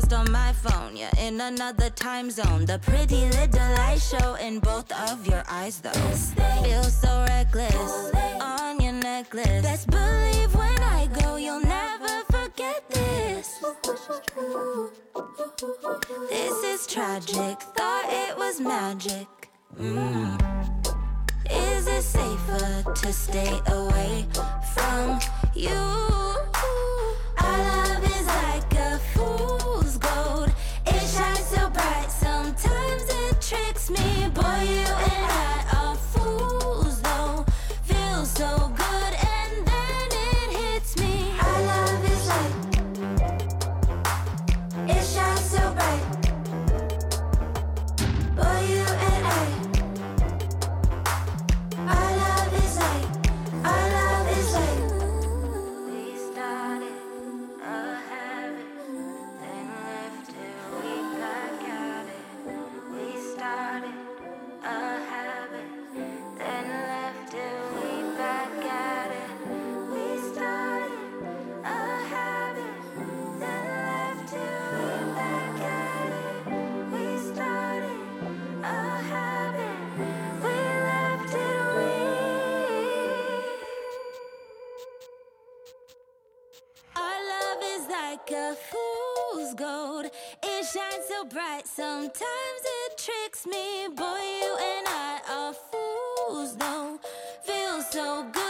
[0.00, 0.96] trust on my phone.
[0.96, 2.64] You're in another time zone.
[2.64, 5.90] The pretty little light show in both of your eyes, though.
[6.62, 9.62] Feel so reckless on your necklace.
[9.62, 13.62] Best believe when I go, you'll never forget this.
[16.28, 17.60] This is tragic.
[17.76, 19.28] Thought it was magic.
[19.78, 20.40] Mm.
[21.50, 24.26] Is it safer to stay away
[24.74, 25.18] from
[25.54, 25.80] you?
[27.38, 28.69] Our love is like
[33.90, 34.28] me.
[34.34, 35.69] Boy, you and I
[88.02, 90.06] like a fool's gold.
[90.42, 93.88] It shines so bright, sometimes it tricks me.
[93.94, 96.98] Boy, you and I are fools, though.
[97.42, 98.49] Feels so good,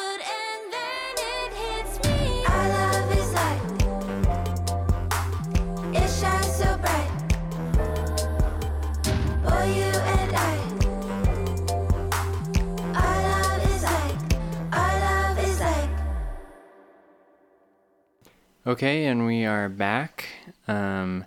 [18.71, 20.29] Okay, and we are back.
[20.69, 21.25] Um,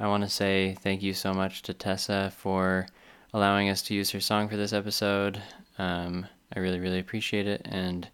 [0.00, 2.88] I want to say thank you so much to Tessa for
[3.32, 5.40] allowing us to use her song for this episode.
[5.78, 8.08] Um, I really, really appreciate it, and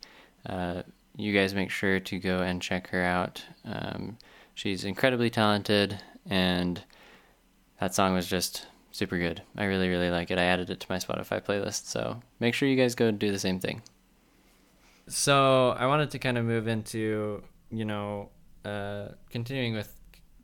[0.44, 0.82] uh,
[1.16, 3.42] you guys make sure to go and check her out.
[3.64, 4.18] Um,
[4.52, 6.84] she's incredibly talented, and
[7.80, 9.40] that song was just super good.
[9.56, 10.38] I really, really like it.
[10.38, 13.38] I added it to my Spotify playlist, so make sure you guys go do the
[13.38, 13.80] same thing.
[15.08, 18.28] So I wanted to kind of move into, you know,
[18.66, 19.92] uh, continuing with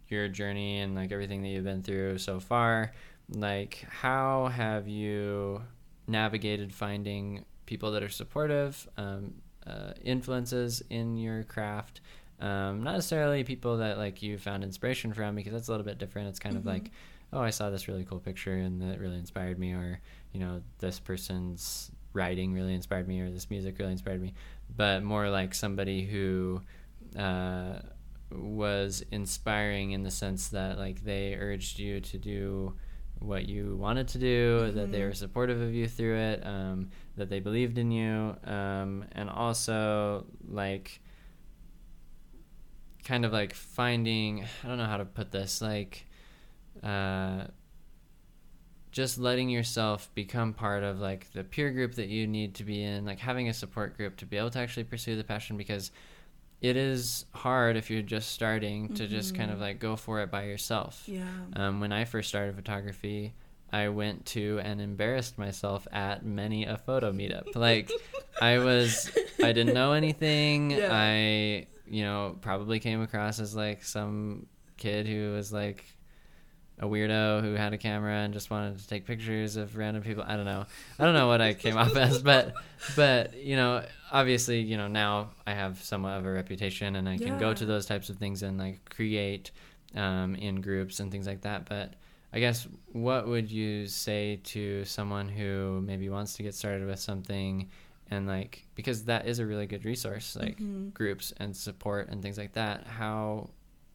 [0.09, 2.93] your journey and like everything that you've been through so far.
[3.29, 5.63] Like, how have you
[6.07, 9.35] navigated finding people that are supportive, um,
[9.67, 12.01] uh, influences in your craft?
[12.41, 15.99] Um, not necessarily people that like you found inspiration from because that's a little bit
[15.99, 16.29] different.
[16.29, 16.91] It's kind of like,
[17.33, 20.01] oh, I saw this really cool picture and that really inspired me, or
[20.33, 24.35] you know, this person's writing really inspired me, or this music really inspired me.
[24.77, 26.61] But more like somebody who
[27.17, 27.79] uh,
[28.37, 32.75] was inspiring in the sense that like they urged you to do
[33.19, 37.29] what you wanted to do, that they were supportive of you through it, um, that
[37.29, 41.01] they believed in you, um, and also like
[43.05, 46.07] kind of like finding I don't know how to put this like
[46.83, 47.45] uh,
[48.93, 52.83] just letting yourself become part of like the peer group that you need to be
[52.83, 55.91] in, like having a support group to be able to actually pursue the passion because
[56.63, 60.31] it is hard if you're just starting to just kind of like go for it
[60.31, 61.03] by yourself.
[61.07, 61.25] Yeah.
[61.57, 63.35] Um, when I first started photography,
[63.73, 67.55] I went to and embarrassed myself at many a photo meetup.
[67.57, 67.91] Like,
[68.41, 69.11] I was,
[69.43, 70.71] I didn't know anything.
[70.71, 70.89] Yeah.
[70.93, 74.47] I, you know, probably came across as like some
[74.77, 75.85] kid who was like
[76.79, 80.25] a weirdo who had a camera and just wanted to take pictures of random people.
[80.27, 80.67] I don't know.
[80.99, 82.55] I don't know what I came off as, but,
[82.97, 87.19] but you know, obviously, you know, now I have somewhat of a reputation and I
[87.19, 89.51] can go to those types of things and like create
[89.95, 91.69] um, in groups and things like that.
[91.69, 91.95] But
[92.33, 96.99] I guess what would you say to someone who maybe wants to get started with
[96.99, 97.69] something
[98.11, 100.59] and like because that is a really good resource like
[100.93, 103.49] groups and support and things like that how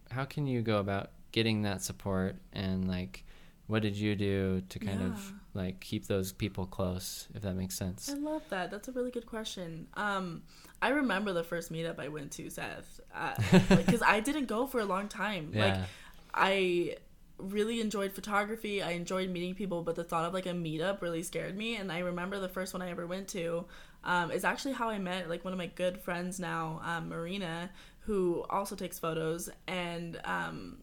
[0.09, 3.23] how can you go about getting that support and like
[3.67, 7.75] what did you do to kind of like keep those people close if that makes
[7.77, 8.71] sense I love that.
[8.71, 9.85] That's a really good question.
[9.93, 10.41] Um,
[10.81, 12.99] I remember the first meetup I went to, Seth,
[13.69, 15.51] because I didn't go for a long time.
[15.53, 15.85] Like, Yeah.
[16.33, 16.95] I
[17.37, 18.81] really enjoyed photography.
[18.81, 21.75] I enjoyed meeting people, but the thought of like a meetup really scared me.
[21.75, 23.65] And I remember the first one I ever went to
[24.03, 27.69] um, is actually how I met like one of my good friends now, um, Marina,
[28.01, 30.77] who also takes photos, and um,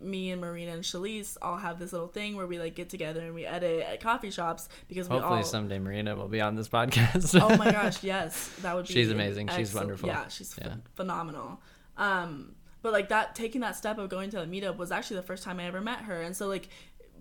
[0.00, 3.20] me and Marina and Shalise all have this little thing where we like get together
[3.20, 6.54] and we edit at coffee shops because we hopefully all someday marina will be on
[6.54, 8.94] this podcast oh my gosh, yes, that would be.
[8.94, 9.48] She's amazing.
[9.48, 10.08] She's wonderful.
[10.08, 11.60] Yeah, she's ph- phenomenal.
[11.96, 15.22] Um, but like that, taking that step of going to a meetup was actually the
[15.22, 16.68] first time I ever met her, and so like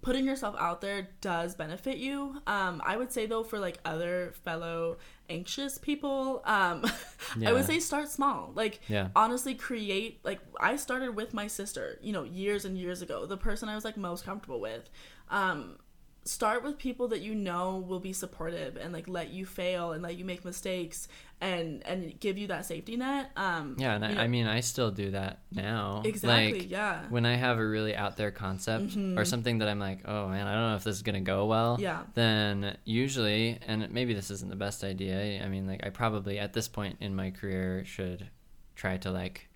[0.01, 2.39] putting yourself out there does benefit you.
[2.45, 4.97] Um, I would say though for like other fellow
[5.29, 6.85] anxious people, um,
[7.45, 8.51] I would say start small.
[8.55, 9.09] Like Yeah.
[9.15, 13.37] honestly, create like I started with my sister, you know, years and years ago, the
[13.37, 14.89] person I was like most comfortable with.
[15.29, 15.79] Um,
[16.25, 20.01] start with people that you know will be supportive and like let you fail and
[20.01, 21.07] let you make mistakes
[21.39, 24.89] and and give you that safety net um Yeah, and I, I mean, I still
[24.89, 26.01] do that now.
[26.03, 26.95] Exactly, Like, yeah.
[26.95, 27.13] Mm-hmm.
[27.13, 30.47] When I have a really out there concept or something that I'm like, oh man,
[30.47, 31.77] I don't know if this is gonna go well.
[31.79, 32.03] Yeah.
[32.15, 35.43] Then usually, and maybe this isn't the best idea.
[35.43, 38.27] I mean, like I probably at this point in my career should
[38.75, 39.47] try to like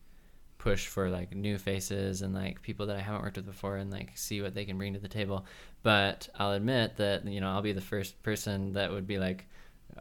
[0.60, 3.90] push for like new faces and like people that I haven't worked with before and
[3.90, 5.46] like see what they can bring to the table.
[5.84, 9.48] But I'll admit that you know I'll be the first person that would be like,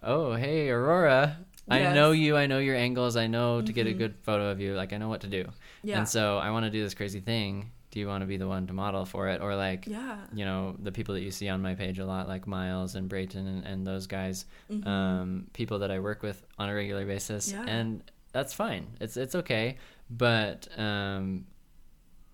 [0.02, 2.36] "Oh, hey, Aurora, I know you.
[2.36, 3.16] I know your angles.
[3.16, 4.74] I know to get a good photo of you.
[4.74, 5.44] Like I know what to do."
[5.82, 5.98] Yeah.
[5.98, 7.70] And so I want to do this crazy thing.
[7.90, 10.18] Do you want to be the one to model for it, or like, Yeah.
[10.34, 13.08] you know, the people that you see on my page a lot, like Miles and
[13.08, 14.86] Brayton and, and those guys, Mm-hmm.
[14.86, 17.64] um, people that I work with on a regular basis, Yeah.
[17.66, 18.02] and
[18.32, 18.88] that's fine.
[19.00, 19.78] It's it's okay,
[20.10, 21.46] but um,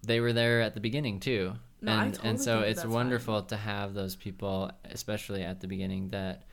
[0.03, 1.53] they were there at the beginning too,
[1.85, 5.67] No, I and totally and so it's wonderful to have those people, especially at the
[5.69, 6.45] beginning, that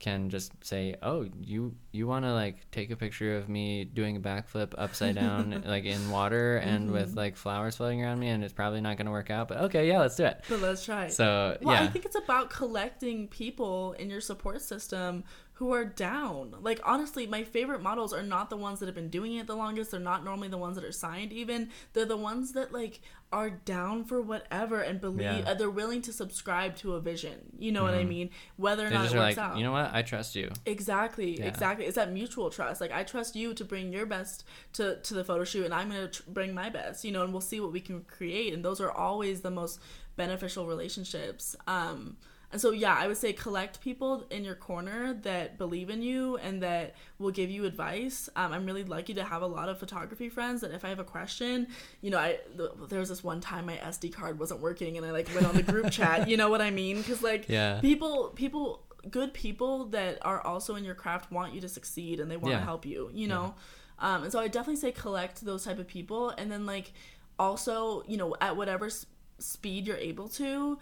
[0.00, 4.16] can just say, "Oh, you you want to like take a picture of me doing
[4.16, 6.92] a backflip upside down like in water and Mm-hmm.
[6.92, 9.58] with like flowers floating around me and it's probably not going to work out, but
[9.58, 11.08] okay, yeah, let's do it." But let's try.
[11.08, 11.84] So, well, yeah.
[11.84, 15.24] I think it's about collecting people in your support system
[15.58, 16.56] who are down.
[16.60, 19.54] Like honestly, my favorite models are not the ones that have been doing it the
[19.54, 19.92] longest.
[19.92, 21.70] They're not normally the ones that are signed even.
[21.92, 23.00] They're the ones that like
[23.38, 25.38] are down for whatever and believe Yeah.
[25.38, 25.48] Mm-hmm.
[25.48, 27.38] uh, they're willing to subscribe to a vision.
[27.58, 28.30] You know what I mean?
[28.56, 29.56] Whether or they not it works like, out.
[29.58, 29.90] "You know what?
[29.92, 31.46] I trust you." Exactly, Yeah.
[31.52, 31.84] exactly.
[31.86, 32.80] It's that mutual trust.
[32.80, 35.88] Like I trust you to bring your best to to the photo shoot, and I'm
[35.90, 37.04] gonna tr- bring my best.
[37.04, 38.52] You know, and we'll see what we can create.
[38.54, 39.80] And those are always the most
[40.16, 41.56] beneficial relationships.
[41.66, 42.16] Um,
[42.54, 46.36] and so yeah, I would say collect people in your corner that believe in you
[46.36, 48.28] and that will give you advice.
[48.36, 51.00] Um, I'm really lucky to have a lot of photography friends that if I have
[51.00, 51.66] a question,
[52.00, 55.04] you know, I th- there was this one time my SD card wasn't working, and
[55.04, 56.28] I like went on the group chat.
[56.28, 56.98] You know what I mean?
[56.98, 57.80] Because like Yeah.
[57.80, 62.30] people people good people that are also in your craft want you to succeed and
[62.30, 62.64] they want to Yeah.
[62.64, 63.54] help you you know
[63.98, 66.94] um, and so i definitely say collect those type of people and then like
[67.38, 69.04] also you know at whatever s-
[69.38, 70.78] speed you're able to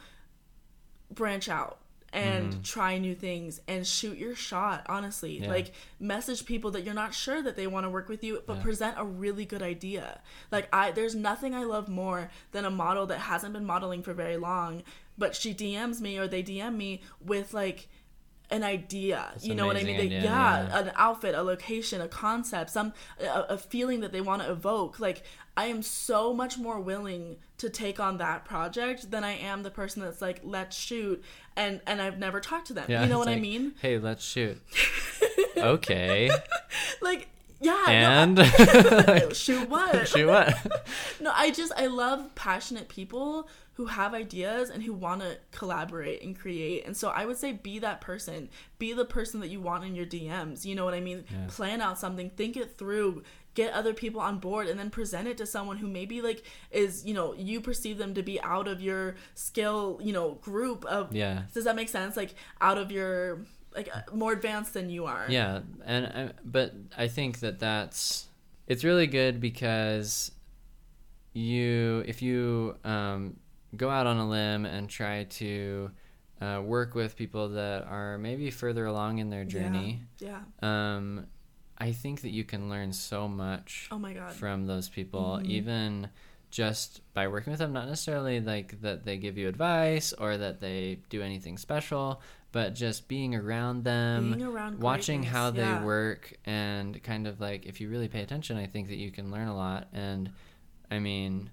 [1.15, 1.79] branch out
[2.13, 2.63] and mm-hmm.
[2.63, 5.49] try new things and shoot your shot honestly Yeah.
[5.49, 8.57] like message people that you're not sure that they want to work with you but
[8.59, 8.63] Yeah.
[8.63, 13.07] present a really good idea like i there's nothing i love more than a model
[13.07, 14.83] that hasn't been modeling for very long
[15.17, 17.89] but she dms me or they dm me with like
[18.53, 20.79] an idea That's you know what i mean They- idea, yeah, yeah.
[20.81, 25.01] an outfit a location a concept some a, a feeling that they want to evoke
[25.01, 25.23] like
[25.57, 29.71] i am so much more willing to take on that project than i am the
[29.71, 31.25] person that's like let's shoot
[31.57, 34.25] and and i've never talked to them Yeah, you know what i mean Hey, let's
[34.25, 34.61] shoot.
[35.57, 36.31] okay.
[37.01, 37.29] like
[37.63, 38.37] yeah And?
[39.23, 40.09] No, shoot what?
[40.09, 40.85] Shoot what?
[41.21, 46.23] no i just i love passionate people who have ideas and who want to collaborate
[46.23, 46.85] and create.
[46.87, 48.51] And so i would say be that person.
[48.79, 51.25] Be the person that you want in your dms you know what i mean?
[51.31, 51.47] Yeah.
[51.49, 53.23] plan out something think it through
[53.55, 57.05] get other people on board and then present it to someone who maybe like is
[57.05, 61.15] you know you perceive them to be out of your skill you know group of
[61.15, 61.43] Yeah.
[61.55, 62.17] does that make sense?
[62.17, 63.41] Like out of your
[63.75, 68.27] like uh, more advanced than you are Yeah, and I, but I think that that's
[68.67, 70.33] it's really good because
[71.33, 73.37] you if you um,
[73.77, 75.91] go out on a limb and try to
[76.41, 81.27] uh, work with people that are maybe further along in their journey, yeah um,
[81.79, 85.47] I think that you can learn so much oh my god from those people, Mhm.
[85.47, 86.09] even
[86.51, 87.73] just by working with them.
[87.73, 92.21] Not necessarily like that they give you advice or that they do anything special,
[92.53, 95.83] but just being around them, Being around watching how they yeah.
[95.85, 99.31] work, and kind of like if you really pay attention, I think that you can
[99.31, 99.89] learn a lot.
[99.93, 100.31] And
[100.91, 101.51] I mean,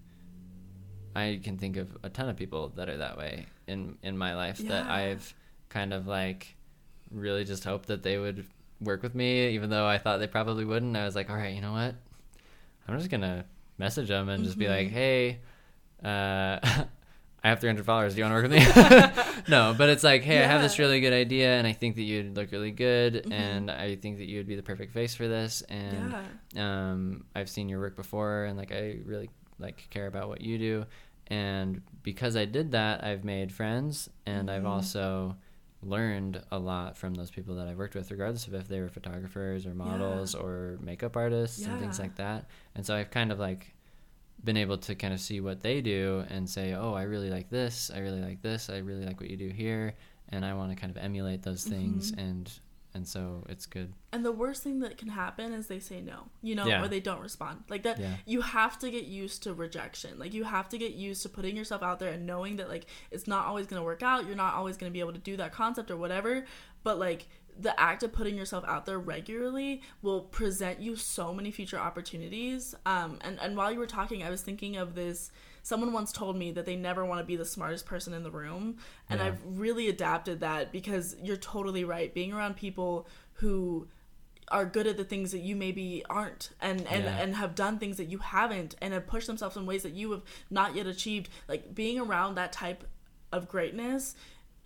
[1.15, 4.35] I can think of a ton of people that are that way in in my
[4.35, 5.33] life that I've
[5.69, 6.55] kind of like
[7.11, 8.45] really just hoped that they would
[8.81, 10.95] work with me, even though I thought they probably wouldn't.
[10.95, 11.95] I was like, all right, you know what?
[12.87, 13.45] I'm just gonna
[13.77, 14.91] message them and just be like, Mhm.
[14.91, 15.39] hey,
[16.03, 16.83] uh,
[17.43, 18.15] I have 300 followers.
[18.15, 19.43] Do you want to work with me?
[19.47, 22.03] no, but it's like, hey, I have this really good idea, and I think that
[22.03, 23.31] you'd look really good, Mhm.
[23.31, 27.25] and I think that you would be the perfect face for this, and yeah um,
[27.35, 29.29] I've seen your work before, and like I really
[29.59, 30.85] like care about what you do,
[31.27, 34.67] and because I did that, I've made friends, and I've Mhm.
[34.69, 35.35] also
[35.81, 38.89] learned a lot from those people that I've worked with, regardless of if they were
[38.89, 42.45] photographers or models or makeup artists and things like that.
[42.75, 43.73] And so I've kind of like
[44.43, 47.49] been able to kind of see what they do and say, oh, I really like
[47.49, 49.95] this, I really like this, I really like what you do here,
[50.29, 52.17] and I want to kind of emulate those things, Mhm.
[52.19, 52.51] and
[52.95, 53.93] and so it's good.
[54.11, 56.83] And the worst thing that can happen is they say no, you know, Yeah.
[56.83, 57.63] or they don't respond.
[57.69, 58.15] Like that, Yeah.
[58.25, 60.17] you have to get used to rejection.
[60.17, 62.87] Like you have to get used to putting yourself out there and knowing that like
[63.11, 64.25] it's not always going to work out.
[64.25, 66.45] You're not always going to be able to do that concept or whatever.
[66.83, 67.27] But like
[67.59, 72.73] the act of putting yourself out there regularly will present you so many future opportunities.
[72.85, 75.31] Um, and and while you were talking, I was thinking of this.
[75.61, 78.31] Someone once told me that they never want to be the smartest person in the
[78.31, 78.77] room,
[79.09, 79.27] and Yeah.
[79.27, 82.13] I've really adapted that because you're totally right.
[82.13, 83.87] Being around people who
[84.51, 87.17] are good at the things that you maybe aren't and and, Yeah.
[87.19, 90.09] and have done things that you haven't and have pushed themselves in ways that you
[90.11, 92.83] have not yet achieved like being around that type
[93.31, 94.15] of greatness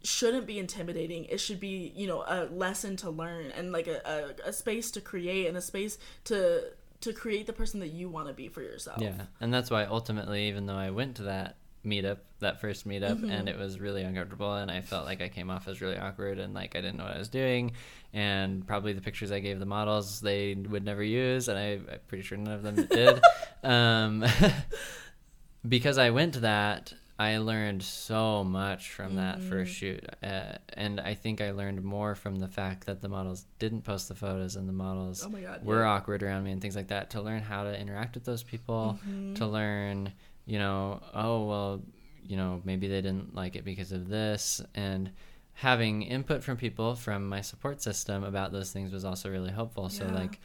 [0.03, 1.25] shouldn't be intimidating.
[1.25, 4.01] It should be you know a lesson to learn and like a,
[4.45, 6.65] a, a space to create and a space to
[7.01, 9.01] to create the person that you want to be for yourself.
[9.01, 13.17] Yeah, and that's why ultimately, even though I went to that meetup, that first meetup,
[13.17, 13.29] Mm-hmm.
[13.29, 16.39] and it was really uncomfortable, and I felt like I came off as really awkward,
[16.39, 17.73] and like I didn't know what I was doing,
[18.13, 21.99] and probably the pictures I gave the models they would never use, and I, I'm
[22.07, 23.21] pretty sure none of them did,
[23.63, 24.23] um,
[25.67, 30.99] because I went to that I learned so much from that first shoot, uh, and
[30.99, 34.55] I think I learned more from the fact that the models didn't post the photos
[34.55, 35.89] and the models Oh God, were yeah.
[35.89, 37.11] awkward around me and things like that.
[37.11, 39.35] To learn how to interact with those people, Mm-hmm.
[39.35, 40.11] to learn,
[40.45, 41.81] you know, oh well,
[42.25, 45.11] you know, maybe they didn't like it because of this, and
[45.53, 49.87] having input from people from my support system about those things was also really helpful.
[49.87, 50.39] So like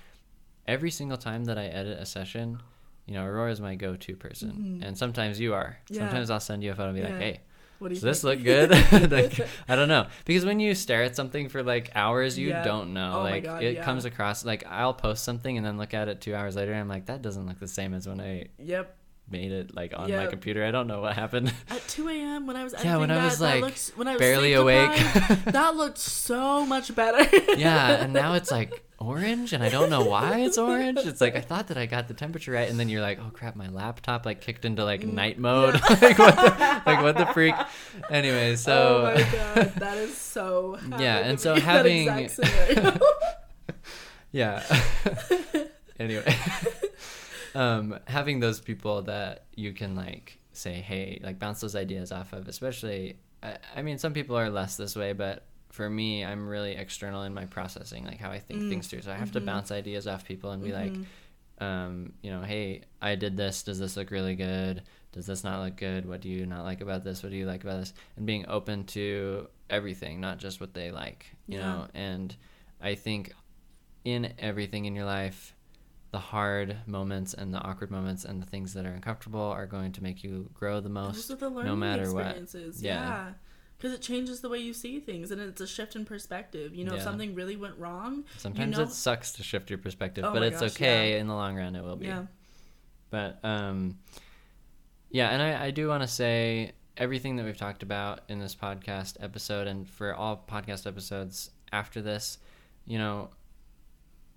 [0.66, 2.60] every single time that I edit a session,
[3.08, 5.78] you know, Aurora is my go-to person, and sometimes you are.
[5.84, 5.94] Mm-hmm.
[5.94, 6.00] Yeah.
[6.00, 7.40] Sometimes I'll send you a photo and be like, "Hey,
[7.78, 8.70] What do you does this look good?"
[9.10, 12.62] like, I don't know, because when you stare at something for like hours, you Yeah.
[12.62, 13.14] don't know.
[13.20, 13.84] Oh like God, it yeah.
[13.84, 16.80] comes across like I'll post something and then look at it two hours later, and
[16.80, 18.94] I'm like, that doesn't look the same as when I Yep.
[19.30, 20.64] Made it like on my computer.
[20.64, 21.52] I don't know what happened.
[21.70, 22.46] At 2 a.m.
[22.46, 24.90] when I was Yeah, when editing I was, like, when I was barely awake.
[25.46, 27.24] that looked so much better.
[27.56, 30.98] yeah, and now it's like orange, and I don't know why it's orange.
[31.04, 33.30] It's like I thought that I got the temperature right, and then you're like, oh
[33.32, 35.74] crap, my laptop like kicked into like Mm, night mode.
[35.90, 37.54] like what the, like what the freak?
[38.10, 40.78] Anyway, so oh my god, that is so.
[40.98, 42.28] Yeah, and so that having-
[44.32, 44.62] yeah.
[45.98, 46.36] anyway,
[47.58, 52.32] um, having those people that you can like say, hey, like bounce those ideas off
[52.32, 53.18] of, especially.
[53.42, 57.24] I, I mean, some people are less this way, but for me, I'm really external
[57.24, 59.02] in my processing, like how I think Mm, things through.
[59.02, 59.38] So I have mm-hmm.
[59.38, 60.98] to bounce ideas off people and be like,
[61.58, 63.64] um, you know, hey, I did this.
[63.64, 64.82] Does this look really good?
[65.12, 66.06] Does this not look good?
[66.06, 67.22] What do you not like about this?
[67.24, 67.92] What do you like about this?
[68.16, 71.64] And being open to everything, not just what they like, you Yeah.
[71.64, 71.86] know.
[71.94, 72.36] And
[72.80, 73.32] I think
[74.04, 75.54] in everything in your life,
[76.10, 79.92] the hard moments and the awkward moments and the things that are uncomfortable are going
[79.92, 82.22] to make you grow the most, Those are the learning no matter what.
[82.26, 82.82] experiences.
[82.82, 82.94] Yeah.
[82.94, 83.32] Yeah.
[83.76, 86.74] Because it changes the way you see things, and it's a shift in perspective.
[86.74, 89.78] You know, if something really went wrong, Sometimes you know, it sucks to shift your
[89.78, 91.18] perspective, Oh but it's gosh, okay yeah.
[91.20, 91.76] in the long run.
[91.76, 92.06] It will be.
[92.06, 92.24] yeah,
[93.10, 93.98] But um,
[95.10, 98.54] yeah, and I, I do want to say everything that we've talked about in this
[98.54, 102.38] podcast episode, and for all podcast episodes after this,
[102.84, 103.30] you know,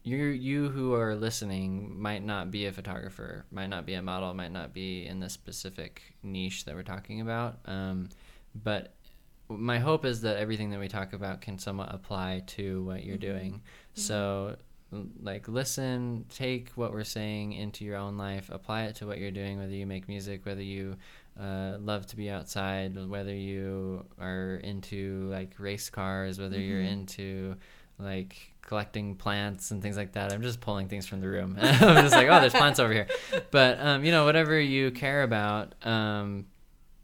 [0.04, 4.34] you you who are listening might not be a photographer, might not be a model,
[4.34, 7.60] might not be in this specific niche that we're talking about.
[7.66, 8.10] Um,
[8.64, 8.94] but
[9.48, 13.18] my hope is that everything that we talk about can somewhat apply to what you're
[13.18, 13.62] doing.
[13.94, 14.56] So,
[15.22, 19.32] like, listen, take what we're saying into your own life, apply it to what you're
[19.32, 20.96] doing, whether you make music, whether you
[21.40, 27.56] uh, love to be outside, whether you are into like race cars, whether you're into
[28.00, 30.32] like collecting plants and things like that.
[30.32, 31.58] I'm just pulling things from the room.
[31.62, 33.08] I'm just like, oh, there's plants over here.
[33.52, 36.46] But um, you know, whatever you care about, um,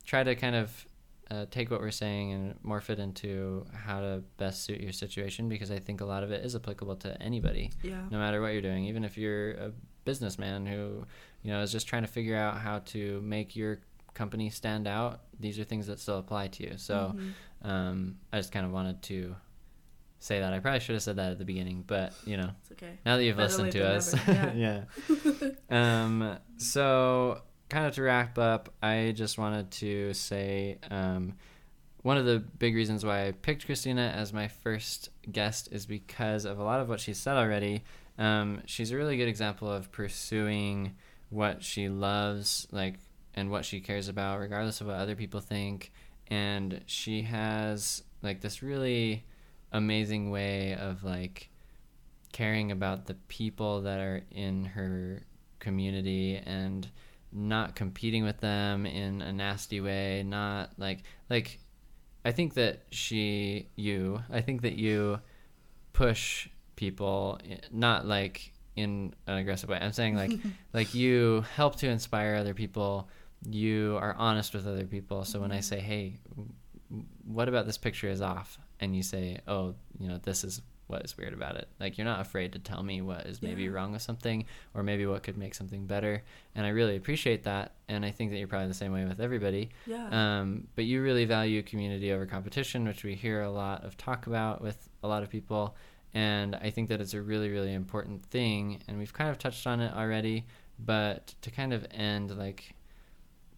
[0.05, 0.85] try to kind of
[1.29, 5.49] uh, take what we're saying and morph it into how to best suit your situation
[5.49, 8.53] because I think a lot of it is applicable to anybody, yeah, no matter what
[8.53, 8.85] you're doing.
[8.85, 9.71] Even if you're a
[10.05, 11.05] businessman who,
[11.43, 13.81] you know, is just trying to figure out how to make your
[14.13, 16.77] company stand out, these are things that still apply to you.
[16.77, 17.69] So Mm-hmm.
[17.69, 19.35] um, I just kind of wanted to
[20.19, 20.53] say that.
[20.53, 22.97] I probably should have said that at the beginning, but you know, it's okay.
[23.05, 24.83] now that you've Better listened to than us, never, yeah.
[26.03, 31.33] um, so kind of to wrap up, I just wanted to say um,
[32.01, 36.45] one of the big reasons why I picked Christina as my first guest is because
[36.45, 37.83] of a lot of what she said already.
[38.17, 40.95] Um, she's a really good example of pursuing
[41.29, 42.95] what she loves, like,
[43.35, 45.91] and what she cares about, regardless of what other people think.
[46.29, 49.23] And she has like this really
[49.71, 51.49] amazing way of like
[52.31, 55.23] caring about the people that are in her
[55.59, 56.89] community and
[57.31, 61.59] not competing with them in a nasty way not like like
[62.23, 65.19] i think that she you i think that you
[65.93, 69.79] push people eh, not like in an aggressive way.
[69.81, 70.31] I'm saying like
[70.73, 73.09] like you help to inspire other people.
[73.43, 75.25] You are honest with other people.
[75.25, 75.61] So when i mm-hmm.
[75.63, 76.19] say hey
[77.25, 81.03] what about this picture is off and you say oh you know this is what
[81.03, 83.71] is weird about it like you're not afraid to tell me what is maybe Yeah.
[83.71, 86.23] wrong with something or maybe what could make something better
[86.55, 89.19] and i really appreciate that and i think that you're probably the same way with
[89.19, 90.39] everybody Yeah.
[90.39, 94.27] um, but you really value community over competition which we hear a lot of talk
[94.27, 95.75] about with a lot of people
[96.13, 99.67] and i think that it's a really really important thing and we've kind of touched
[99.67, 100.45] on it already
[100.79, 102.73] but to kind of end like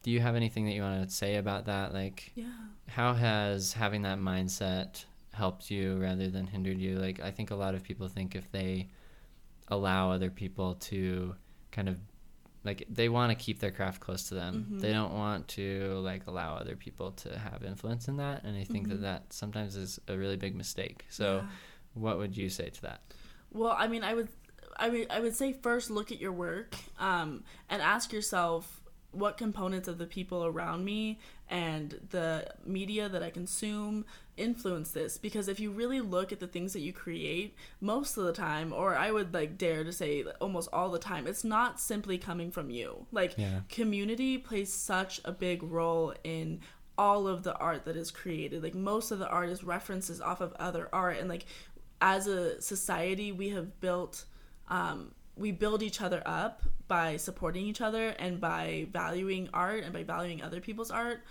[0.02, 2.46] do you have anything that you want to say about that like yeah.
[2.88, 5.04] how has having that mindset
[5.44, 8.46] helped you rather than hindered you like i think a lot of people think if
[8.58, 8.72] they
[9.70, 11.36] allow other people to
[11.72, 11.98] kind of
[12.64, 14.82] like they want to keep their craft close to them Mhm.
[14.82, 15.68] they don't want to
[16.10, 18.92] like allow other people to have influence in that and i think Mhm.
[18.92, 21.48] that that sometimes is a really big mistake so Yeah.
[22.06, 23.00] what would you say to that
[23.52, 24.30] Well, I mean, I would,
[24.78, 28.64] I mean, I would say first look at your work, um, and ask yourself,
[29.12, 31.18] what components of the people around me
[31.50, 32.30] and the
[32.64, 34.06] media that I consume
[34.40, 38.24] influence this because if you really look at the things that you create most of
[38.26, 41.80] the time or I would like dare to say almost all the time it's not
[41.80, 43.06] simply coming from you.
[43.12, 43.62] Like Yeah.
[43.70, 46.62] community plays such a big role in
[46.98, 48.62] all of the art that is created.
[48.64, 51.46] Like most of the art is references off of other art and like
[52.02, 54.26] as a society we have built
[54.70, 59.94] um, we build each other up by supporting each other and by valuing art and
[59.94, 61.22] by valuing other people's art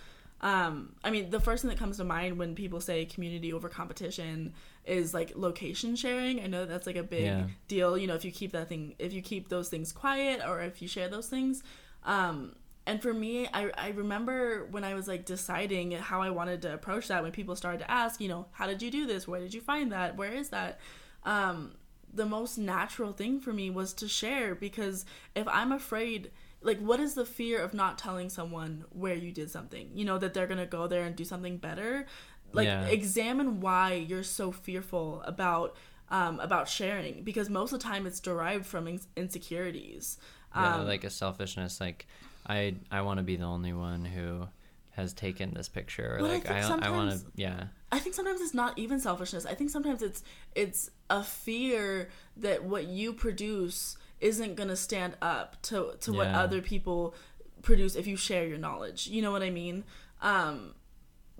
[0.40, 3.68] um, i mean the first thing that comes to mind when people say community over
[3.68, 4.52] competition
[4.84, 6.40] is like location sharing.
[6.40, 7.46] I know that's like a big Yeah.
[7.66, 10.60] deal you know if you keep that thing if you keep those things quiet or
[10.62, 11.62] if you share those things.
[12.04, 12.54] Um,
[12.86, 16.72] and for me I, I remember when i was like deciding how i wanted to
[16.72, 19.28] approach that when people started to ask you know how did you do this?
[19.28, 20.16] Where did you find that?
[20.16, 20.78] Where is that?
[21.24, 21.72] Um,
[22.14, 26.30] the most natural thing for me was to share because if i'm afraid
[26.60, 30.18] like what is the fear of not telling someone where you did something you know
[30.18, 32.06] that they're gonna go there and do something better
[32.52, 32.86] like Yeah.
[32.86, 35.76] examine why you're so fearful about
[36.10, 40.18] um, about sharing because most of the time it's derived from ins- insecurities
[40.54, 42.06] yeah, um, like a selfishness like
[42.46, 44.48] i i want to be the only one who
[44.92, 48.14] has taken this picture or I like think i i, want to yeah I think
[48.14, 49.46] sometimes it's not even selfishness.
[49.46, 50.22] I think sometimes it's
[50.54, 56.60] it's a fear that what you produce isn't gonna stand up to to what other
[56.60, 57.14] people
[57.62, 59.06] produce if you share your knowledge.
[59.08, 59.84] You know what I mean?
[60.22, 60.74] Um,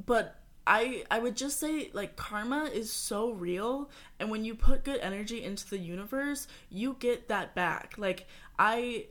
[0.05, 4.85] but I I would just say like karma is so real, and when you put
[4.85, 7.95] good energy into the universe, you get that back.
[7.97, 8.27] Like
[8.59, 9.07] I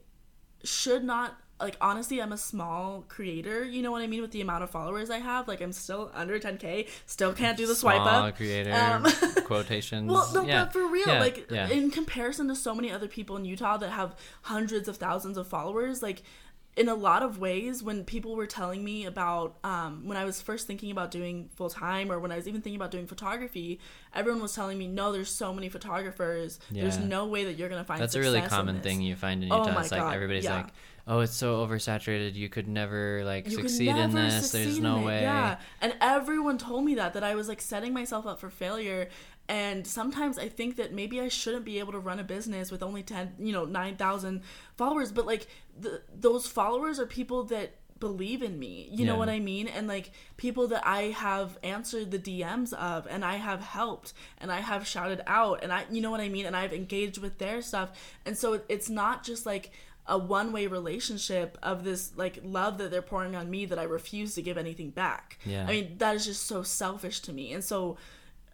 [0.63, 4.41] should not like honestly i'm a small creator you know what i mean with the
[4.41, 8.01] amount of followers i have like i'm still under 10k still can't do the swipe
[8.01, 8.07] up.
[8.07, 9.03] Small up creator Um,
[9.45, 11.67] quotations well no yeah but for real yeah, like yeah.
[11.69, 15.47] in comparison to so many other people in utah that have hundreds of thousands of
[15.47, 16.23] followers like
[16.77, 20.41] in a lot of ways when people were telling me about um, when i was
[20.41, 23.79] first thinking about doing full time or when i was even thinking about doing photography
[24.13, 27.83] everyone was telling me no there's so many photographers there's no way that you're gonna
[27.83, 29.73] find That's a really in common this." thing you find in Oh Utah.
[29.73, 30.57] my it's like God, everybody's yeah.
[30.57, 30.67] like,
[31.07, 32.35] "Oh, it's so oversaturated.
[32.35, 34.51] You could never like you succeed in never this.
[34.51, 35.05] There's succeed no it.
[35.05, 38.49] way." Yeah, and everyone told me that that I was like setting myself up for
[38.49, 39.09] failure.
[39.49, 42.83] And sometimes I think that maybe I shouldn't be able to run a business with
[42.83, 44.41] only ten, you know, nine thousand
[44.75, 45.11] followers.
[45.11, 45.47] But like
[45.79, 48.89] the, those followers are people that believe in me.
[48.91, 49.67] You know what I mean?
[49.67, 54.51] And like people that I have answered the DMs of, and I have helped, and
[54.51, 56.45] I have shouted out, and I, you know what I mean?
[56.45, 57.91] And I've engaged with their stuff.
[58.25, 59.71] And so it's not just like
[60.05, 63.83] a one way relationship of this like love that they're pouring on me that I
[63.83, 65.37] refuse to give anything back.
[65.45, 65.65] Yeah.
[65.67, 67.53] I mean, that is just so selfish to me.
[67.53, 67.97] And so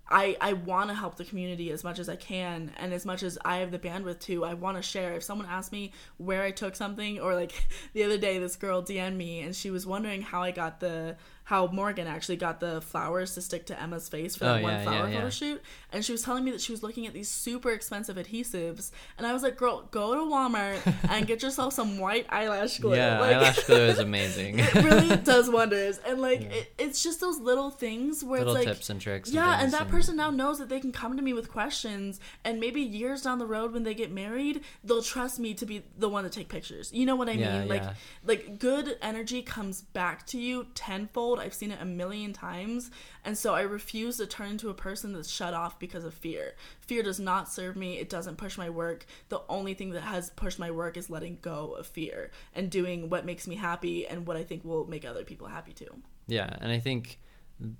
[0.09, 3.23] I I want to help the community as much as I can and as much
[3.23, 5.13] as I have the bandwidth to, I want to share.
[5.15, 7.53] If someone asks me where I took something or like
[7.93, 11.15] the other day this girl DM'd me and she was wondering how I got the
[11.45, 14.73] how Morgan actually got the flowers to stick to Emma's face for Oh, that one
[14.73, 15.17] yeah, flower yeah, yeah.
[15.17, 15.61] photo shoot
[15.93, 19.25] and she was telling me that she was looking at these super expensive adhesives and
[19.27, 20.79] I was like, "Girl, go to Walmart
[21.09, 24.59] and get yourself some white eyelash glue." Yeah, Like- eyelash glue is amazing.
[24.59, 28.65] it really does wonders and like it, it's just those little things where Little it's
[28.65, 29.31] like tips and tricks.
[29.31, 32.19] yeah and things that person now knows that they can come to me with questions
[32.43, 35.83] and maybe years down the road when they get married they'll trust me to be
[35.97, 37.93] the one to take pictures you know what i Yeah, mean like yeah.
[38.25, 42.89] like good energy comes back to you tenfold i've seen it a million times
[43.25, 46.55] and so i refuse to turn into a person that's shut off because of fear.
[46.81, 47.97] Fear does not serve me.
[47.97, 49.05] It doesn't push my work.
[49.29, 53.09] The only thing that has pushed my work is letting go of fear and doing
[53.09, 55.93] what makes me happy and what i think will make other people happy too.
[56.27, 57.19] Yeah, and I think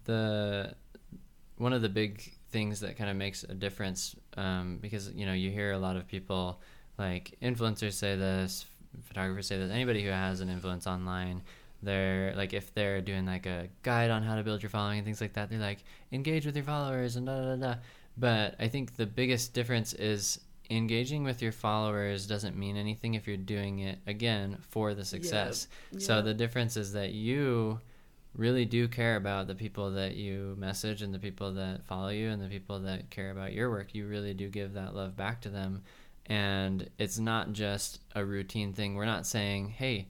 [0.06, 0.76] the
[1.58, 5.34] one of the big things that kind of makes a difference um, because you know
[5.34, 6.62] you hear a lot of people
[6.98, 8.66] like influencers say this,
[9.04, 9.72] photographers say this.
[9.72, 11.42] Anybody who has an influence online,
[11.84, 15.06] they're like if they're doing like a guide on how to build your following and
[15.06, 17.74] things like that, they're like engage with your followers and da da da.
[17.74, 17.76] da.
[18.18, 23.28] But I think the biggest difference is engaging with your followers doesn't mean anything if
[23.28, 25.68] you're doing it again for the success.
[25.98, 26.22] So Yeah.
[26.22, 27.80] the difference is that you
[28.36, 32.30] really do care about the people that you message and the people that follow you
[32.30, 33.94] and the people that care about your work.
[33.94, 35.84] You really do give that love back to them.
[36.28, 38.96] And it's not just a routine thing.
[38.96, 40.08] We're not saying, hey,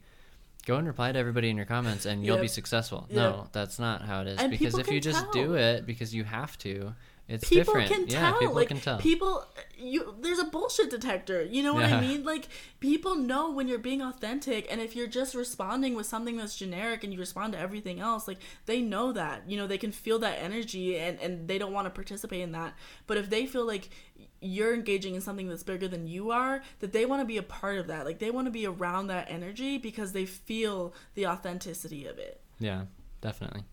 [0.64, 3.06] go and reply to everybody in your comments and you'll be successful.
[3.08, 3.16] Yep.
[3.16, 4.38] No, that's not how it is.
[4.38, 5.32] And because if you just tell.
[5.32, 6.94] do it because you have to,
[7.26, 7.90] it's people different.
[7.90, 8.38] can yeah, tell.
[8.38, 8.98] people like, can tell.
[8.98, 9.46] People,
[9.78, 11.42] you there's a bullshit detector.
[11.42, 11.96] You know what Yeah.
[11.96, 12.22] I mean?
[12.22, 12.48] Like
[12.80, 17.02] people know when you're being authentic, and if you're just responding with something that's generic
[17.02, 19.48] and you respond to everything else, like they know that.
[19.48, 22.52] You know they can feel that energy, and and they don't want to participate in
[22.52, 22.74] that.
[23.06, 23.88] But if they feel like
[24.44, 27.42] you're engaging in something that's bigger than you are, that they want to be a
[27.42, 28.04] part of that.
[28.04, 32.40] Like they want to be around that energy because they feel the authenticity of it.
[32.58, 32.84] Yeah,
[33.20, 33.64] definitely.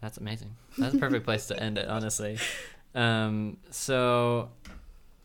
[0.00, 0.56] That's amazing.
[0.78, 2.38] That's a perfect place to end it, honestly.
[2.92, 4.50] Um, so,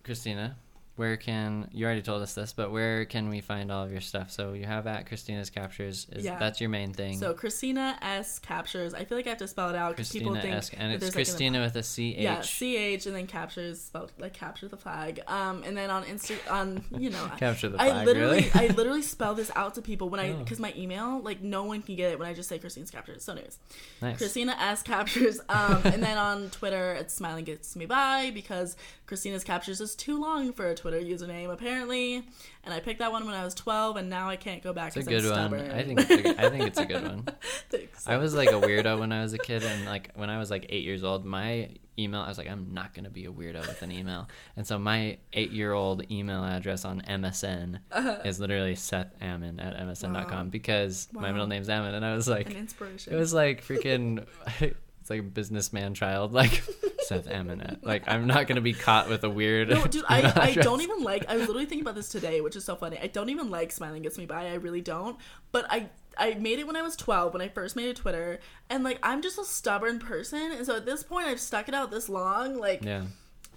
[0.03, 0.55] Christina,
[0.95, 3.99] where can you already told us this, but where can we find all of your
[4.01, 4.31] stuff?
[4.31, 6.07] So you have at Christina's Captures.
[6.11, 6.39] Is Yeah.
[6.39, 7.17] that's your main thing?
[7.19, 8.93] So Christina S captures.
[8.93, 11.01] I feel like I have to spell it out because people think S, and it's
[11.01, 12.21] there's, like, an- Christina with a C H.
[12.23, 15.19] Yeah, C H and then captures spelled like capture the flag.
[15.27, 17.91] Um, and then on Insta on you know Capture the flag.
[17.91, 18.69] I literally really?
[18.71, 20.37] I literally spell this out to people when I Oh.
[20.37, 23.23] because my email like no one can get it when I just say Christina's captures.
[23.23, 23.59] So anyways,
[24.01, 24.17] nice.
[24.17, 25.41] Christina S captures.
[25.49, 28.77] Um, and then on Twitter it's smiling gets me by because
[29.07, 32.15] Christina's captures is too long for a Twitter username apparently.
[32.63, 34.95] And I picked that one when I was twelve, and now I can't go back.
[34.97, 35.59] It's a good I'm one.
[35.59, 35.71] stubborn.
[35.71, 37.27] I think it's a, good- I think it's a good one.
[37.69, 38.07] Thanks.
[38.07, 40.49] I was like a weirdo when I was a kid, and like when I was
[40.49, 43.61] like eight years old, my email I was like, I'm not gonna be a weirdo
[43.67, 44.27] with an email,
[44.57, 47.79] and so my eight-year-old email address on MSN
[48.25, 50.35] is literally Seth Ammon at MSN.com Uh-huh.
[50.35, 50.43] Wow.
[50.45, 51.31] because my Wow.
[51.31, 54.25] middle name's Ammon, and I was like, it was like freaking.
[55.05, 56.63] It's like a businessman child, like
[57.01, 57.77] Seth Ammon.
[57.83, 59.69] Like I'm not gonna be caught with a weird.
[59.69, 61.29] No, dude, I, I don't even like.
[61.29, 62.97] I was literally thinking about this today, which is so funny.
[62.99, 64.47] I don't even like smiling gets me by.
[64.47, 65.15] I really don't.
[65.51, 68.39] But I I made it when I was 12 when I first made a Twitter,
[68.67, 71.75] and like I'm just a stubborn person, and so at this point I've stuck it
[71.75, 72.57] out this long.
[72.57, 73.03] Like Yeah.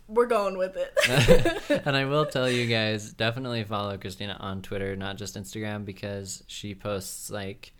[0.07, 1.83] we're going with it.
[1.87, 6.45] and I will tell you guys definitely follow Christina on Twitter, not just Instagram, because
[6.47, 7.73] she posts like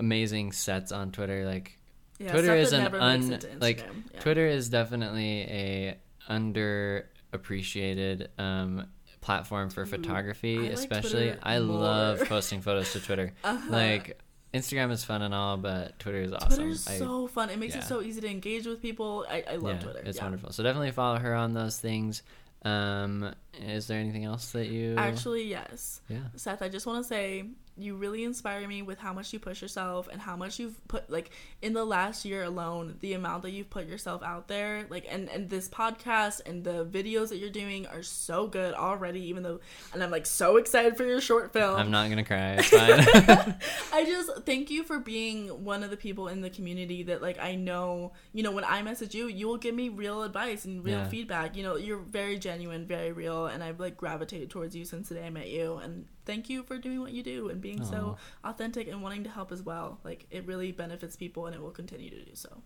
[0.00, 1.44] amazing sets on Twitter.
[1.44, 1.78] Like
[2.18, 4.20] Yeah, Twitter is an un makes it to like Yeah.
[4.20, 5.96] Twitter is definitely a
[6.28, 8.86] underappreciated um
[9.20, 11.28] platform for photography, I especially.
[11.28, 13.32] Twitter I love posting photos to Twitter.
[13.44, 13.66] Uh-huh.
[13.70, 14.20] Like
[14.52, 16.48] Instagram is fun and all, but Twitter is awesome.
[16.50, 17.50] Twitter's I- so fun.
[17.50, 17.80] It makes yeah.
[17.80, 19.26] it so easy to engage with people.
[19.28, 20.02] I, I love yeah, Twitter.
[20.04, 20.24] It's yeah.
[20.24, 20.52] wonderful.
[20.52, 22.22] So definitely follow her on those things.
[22.62, 26.00] Um, is there anything else that you Actually, yes.
[26.08, 26.18] Yeah.
[26.36, 27.44] Seth, I just want to say
[27.76, 31.10] you really inspire me with how much you push yourself and how much you've put
[31.10, 34.86] like in the last year alone, the amount that you've put yourself out there.
[34.90, 39.22] Like and and this podcast and the videos that you're doing are so good already
[39.28, 39.58] even though
[39.92, 41.74] and I'm like so excited for your short film.
[41.76, 42.58] I'm not gonna cry.
[42.60, 43.56] It's fine.
[43.92, 47.38] I just thank you for being one of the people in the community that like
[47.40, 50.84] I know, you know, when I message you, you will give me real advice and
[50.84, 51.08] real Yeah.
[51.08, 51.56] feedback.
[51.56, 55.16] You know, you're very genuine, very real, and I've like gravitated towards you since the
[55.16, 55.76] day I met you.
[55.76, 59.30] And thank you for doing what you do and being so authentic and wanting to
[59.30, 59.98] help as well.
[60.04, 62.62] Like it really benefits people and it will continue to do so.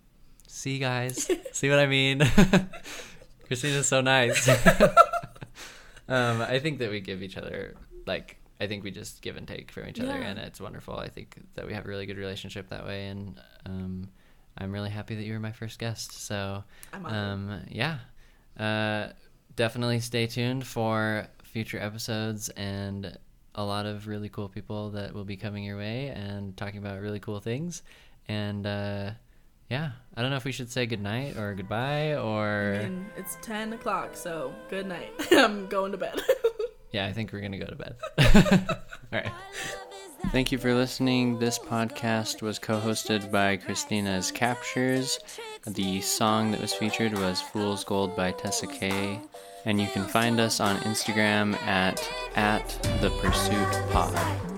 [0.47, 1.31] See, you guys.
[1.53, 2.23] See what I mean?
[3.47, 4.49] Christina's so nice.
[6.09, 8.37] um, I think that we give each other like.
[8.61, 10.31] I think we just give and take from each other, Yeah.
[10.31, 10.99] and it's wonderful.
[10.99, 14.09] I think that we have a really good relationship that way, and um,
[14.57, 16.11] I'm really happy that you were my first guest.
[16.27, 17.99] So, I'm um, yeah,
[18.59, 19.13] uh,
[19.55, 23.17] definitely stay tuned for future episodes and
[23.55, 27.01] a lot of really cool people that will be coming your way and talking about
[27.01, 27.82] really cool things.
[28.28, 29.11] And uh,
[29.70, 33.72] yeah, I don't know if we should say goodnight or goodbye or And it's ten
[33.72, 35.12] o'clock, so good night.
[35.32, 36.20] I'm going to bed.
[36.92, 37.96] yeah, I think we're gonna go to bed.
[39.12, 39.32] All right.
[40.32, 41.38] Thank you for listening.
[41.38, 45.18] This podcast was co hosted by Christina's Captures.
[45.66, 49.20] The song that was featured was Fool's Gold by Tessa Kaye.
[49.69, 52.03] And you can find us on Instagram at,
[52.37, 52.66] at
[53.03, 54.58] the Pursuit Pod.